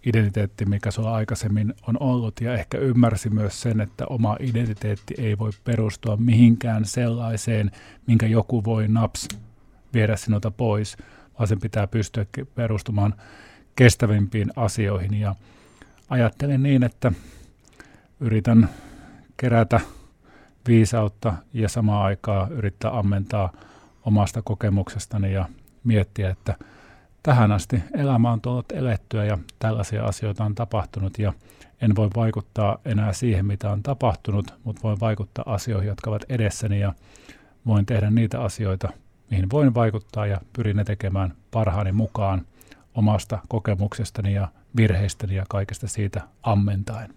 [0.05, 5.37] identiteetti, mikä sulla aikaisemmin on ollut, ja ehkä ymmärsi myös sen, että oma identiteetti ei
[5.37, 7.71] voi perustua mihinkään sellaiseen,
[8.07, 9.27] minkä joku voi naps
[9.93, 10.97] viedä sinulta pois,
[11.39, 13.13] vaan sen pitää pystyä perustumaan
[13.75, 15.13] kestävimpiin asioihin.
[15.13, 15.35] Ja
[16.09, 17.11] ajattelen niin, että
[18.19, 18.69] yritän
[19.37, 19.79] kerätä
[20.67, 23.51] viisautta ja samaan aikaan yrittää ammentaa
[24.05, 25.45] omasta kokemuksestani ja
[25.83, 26.55] miettiä, että–
[27.23, 31.33] tähän asti elämä on tullut elettyä ja tällaisia asioita on tapahtunut ja
[31.81, 36.79] en voi vaikuttaa enää siihen, mitä on tapahtunut, mutta voin vaikuttaa asioihin, jotka ovat edessäni
[36.79, 36.93] ja
[37.65, 38.89] voin tehdä niitä asioita,
[39.29, 42.41] mihin voin vaikuttaa ja pyrin ne tekemään parhaani mukaan
[42.95, 47.13] omasta kokemuksestani ja virheistäni ja kaikesta siitä ammentaen.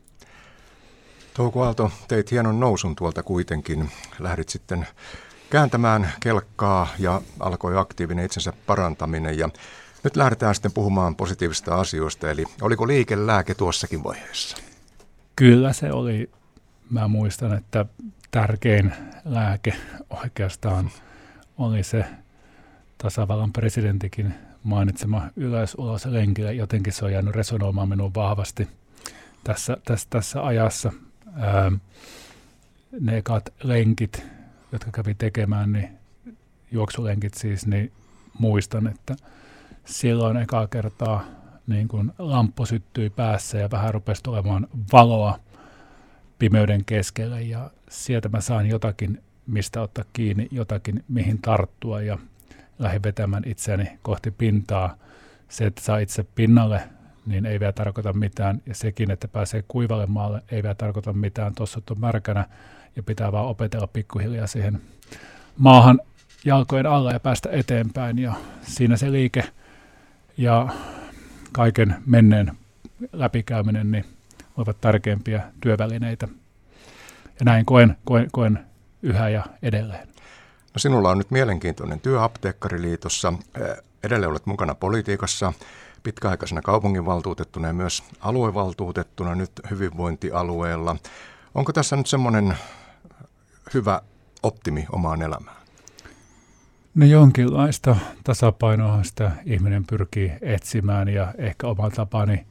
[1.37, 3.91] Touko Aalto, teit hienon nousun tuolta kuitenkin.
[4.18, 4.87] Lähdit sitten
[5.51, 9.49] kääntämään kelkkaa ja alkoi aktiivinen itsensä parantaminen ja
[10.05, 14.57] nyt lähdetään sitten puhumaan positiivista asioista, eli oliko liikelääke tuossakin vaiheessa?
[15.37, 16.30] Kyllä se oli.
[16.91, 17.87] Mä muistan, että
[18.30, 18.93] tärkein
[19.24, 19.72] lääke
[20.24, 20.91] oikeastaan
[21.59, 22.05] oli se
[22.99, 26.53] tasavallan presidentikin mainitsema ylös ulos lenkille.
[26.53, 28.68] Jotenkin se on jäänyt resonoimaan minun vahvasti
[29.45, 30.93] tässä, tässä, tässä ajassa.
[31.37, 31.72] Ää,
[33.01, 34.26] ne ekat lenkit,
[34.72, 35.89] jotka kävi tekemään, niin
[36.72, 37.93] juoksulenkit siis, niin
[38.39, 39.16] muistan, että–
[39.87, 41.24] silloin ekaa kertaa
[41.66, 45.39] niin kun lamppu syttyi päässä ja vähän rupesi tulemaan valoa
[46.39, 52.18] pimeyden keskelle ja sieltä mä saan jotakin, mistä ottaa kiinni, jotakin, mihin tarttua ja
[52.78, 54.97] lähdin vetämään itseäni kohti pintaa.
[55.49, 56.89] Se, että saa itse pinnalle,
[57.27, 58.62] niin ei vielä tarkoita mitään.
[58.66, 61.55] Ja sekin, että pääsee kuivalle maalle, ei vielä tarkoita mitään.
[61.55, 62.47] Tuossa on märkänä
[62.97, 64.81] ja pitää vaan opetella pikkuhiljaa siihen
[65.59, 66.01] maahan
[66.45, 68.18] jalkojen alla ja päästä eteenpäin.
[68.18, 69.45] Ja siinä se liike
[70.37, 70.68] ja
[71.53, 72.53] kaiken menneen
[73.12, 74.05] läpikäyminen niin
[74.57, 76.29] ovat tärkeimpiä työvälineitä.
[77.39, 78.66] Ja näin koen, koen, koen
[79.03, 80.09] yhä ja edelleen.
[80.74, 83.33] No sinulla on nyt mielenkiintoinen työ Apteekkariliitossa.
[84.05, 85.53] Edelleen olet mukana politiikassa
[86.07, 90.97] pitkäaikaisena kaupunginvaltuutettuna ja myös aluevaltuutettuna nyt hyvinvointialueella.
[91.55, 92.57] Onko tässä nyt semmoinen
[93.75, 94.03] hyvä
[94.43, 95.57] optimi omaan elämään?
[96.95, 102.47] No jonkinlaista tasapainoa sitä ihminen pyrkii etsimään ja ehkä oma tapani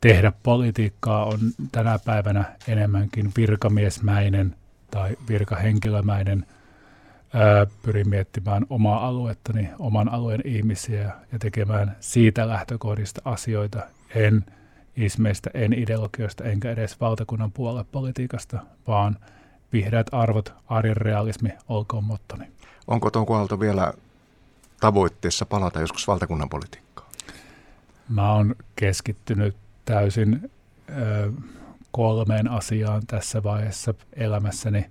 [0.00, 1.38] tehdä politiikkaa on
[1.72, 4.56] tänä päivänä enemmänkin virkamiesmäinen
[4.90, 6.46] tai virkahenkilömäinen.
[7.34, 13.80] Ää, pyrin miettimään omaa aluettani, oman alueen ihmisiä ja tekemään siitä lähtökohdista asioita.
[14.14, 14.44] En
[14.96, 19.16] ismeistä, en ideologioista, enkä edes valtakunnan puoluepolitiikasta, vaan
[19.72, 22.44] vihreät arvot, arjen realismi olkoon mottoni.
[22.86, 23.92] Onko Touko Aalto vielä
[24.80, 27.08] tavoitteessa palata joskus valtakunnan politiikkaan?
[28.08, 30.50] Mä oon keskittynyt täysin
[30.90, 31.32] ö,
[31.90, 34.86] kolmeen asiaan tässä vaiheessa elämässäni.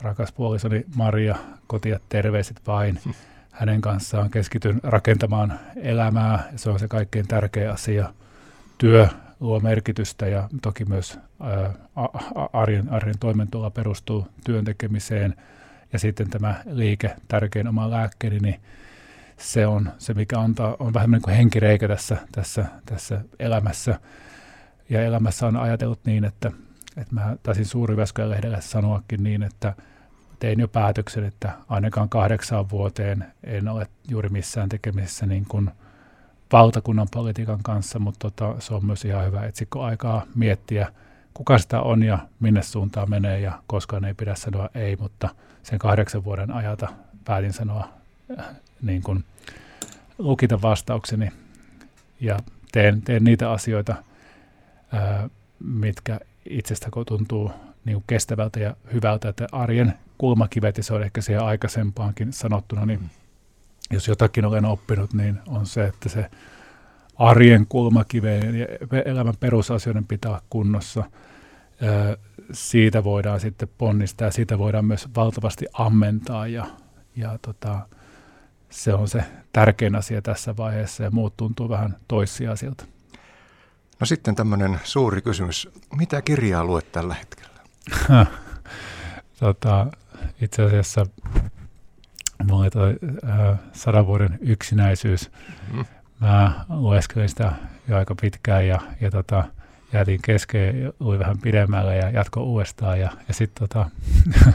[0.00, 1.36] Rakas puolisoni Maria,
[1.66, 3.00] kotia terveiset vain.
[3.50, 6.48] Hänen kanssaan keskityn rakentamaan elämää.
[6.56, 8.12] Se on se kaikkein tärkein asia.
[8.78, 9.08] Työ
[9.40, 11.70] luo merkitystä ja toki myös ä,
[12.52, 15.34] arjen, arjen toimeentulo perustuu työn tekemiseen–
[15.92, 18.60] ja sitten tämä liike, tärkein oma lääkkeeni, niin
[19.36, 24.00] se on se, mikä antaa, on vähän niin kuin henkireikä tässä, tässä, tässä elämässä.
[24.88, 26.52] Ja elämässä on ajatellut niin, että,
[26.96, 27.96] että mä taisin suuri
[28.26, 29.74] lehdelle sanoakin niin, että
[30.40, 35.70] tein jo päätöksen, että ainakaan kahdeksaan vuoteen en ole juuri missään tekemisessä niin kuin
[36.52, 40.92] valtakunnan politiikan kanssa, mutta tota, se on myös ihan hyvä etsikko aikaa miettiä,
[41.34, 45.28] kuka sitä on ja minne suuntaan menee ja koskaan ei pidä sanoa ei, mutta–
[45.62, 46.88] sen kahdeksan vuoden ajata
[47.24, 47.88] päätin sanoa
[48.38, 48.46] äh,
[48.82, 49.24] niin kuin,
[50.18, 51.32] lukita vastaukseni
[52.20, 52.38] ja
[52.72, 53.94] teen, teen niitä asioita,
[54.94, 55.30] äh,
[55.64, 56.20] mitkä
[56.50, 57.52] itsestä tuntuu
[57.84, 62.86] niin kuin kestävältä ja hyvältä, että arjen kulmakivet, ja se on ehkä siihen aikaisempaankin sanottuna,
[62.86, 63.10] niin
[63.90, 66.30] jos jotakin olen oppinut, niin on se, että se
[67.16, 68.66] arjen kulmakiveen ja
[69.04, 71.04] elämän perusasioiden pitää olla kunnossa–
[72.52, 76.66] siitä voidaan sitten ponnistaa ja siitä voidaan myös valtavasti ammentaa ja,
[77.16, 77.88] ja tota,
[78.70, 82.84] se on se tärkein asia tässä vaiheessa ja muut tuntuu vähän toissijaisilta.
[84.00, 85.68] No sitten tämmöinen suuri kysymys.
[85.96, 87.49] Mitä kirjaa luet tällä hetkellä?
[89.40, 89.86] tota,
[90.40, 91.06] itse asiassa
[92.44, 92.96] mulla oli toi
[93.28, 95.30] äh, sadan vuoden yksinäisyys.
[95.72, 95.84] Mm.
[96.20, 97.52] Mä lueskelin sitä
[97.88, 99.44] jo aika pitkään ja, ja tota,
[99.92, 103.00] jäätiin kesken, luin vähän pidemmälle ja jatko uudestaan.
[103.00, 103.90] Ja, ja sitten tota,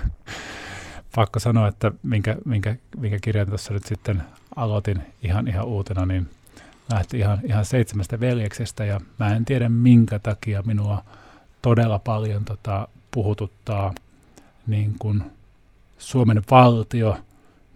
[1.15, 4.23] pakko sanoa, että minkä, minkä, minkä kirjan tuossa nyt sitten
[4.55, 6.29] aloitin ihan, ihan uutena, niin
[6.93, 11.03] lähti ihan, ihan seitsemästä veljeksestä ja mä en tiedä minkä takia minua
[11.61, 13.93] todella paljon tota, puhututtaa
[14.67, 15.23] niin kuin
[15.97, 17.17] Suomen valtio,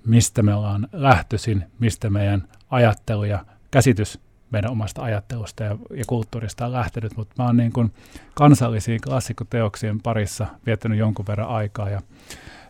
[0.06, 4.20] mistä me ollaan lähtöisin, mistä meidän ajattelu ja käsitys
[4.52, 7.94] meidän omasta ajattelusta ja, ja kulttuurista on lähtenyt, mutta mä oon niin kuin
[8.34, 12.02] kansallisiin klassikoteoksien parissa viettänyt jonkun verran aikaa ja,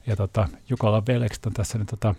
[0.08, 2.16] ja tota, Jukola Velekset on tässä nyt tota,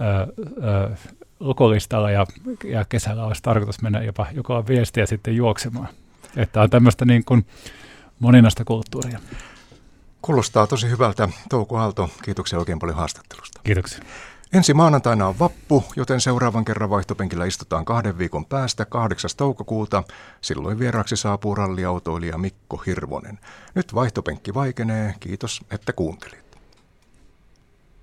[0.00, 0.96] ö, ö,
[1.40, 2.26] lukulistalla ja,
[2.64, 5.88] ja kesällä olisi tarkoitus mennä jopa Jukolan viestiä sitten juoksemaan.
[6.36, 7.46] Että on tämmöistä niin kuin
[8.18, 9.18] moninaista kulttuuria.
[10.22, 11.28] Kuulostaa tosi hyvältä.
[11.48, 13.60] Touko Aalto, kiitoksia oikein paljon haastattelusta.
[13.64, 14.00] Kiitoksia.
[14.52, 19.30] Ensi maanantaina on vappu, joten seuraavan kerran vaihtopenkillä istutaan kahden viikon päästä 8.
[19.36, 20.02] toukokuuta.
[20.40, 23.38] Silloin vieraksi saapuu ralliautoilija Mikko Hirvonen.
[23.74, 25.14] Nyt vaihtopenkki vaikenee.
[25.20, 26.41] Kiitos, että kuuntelit.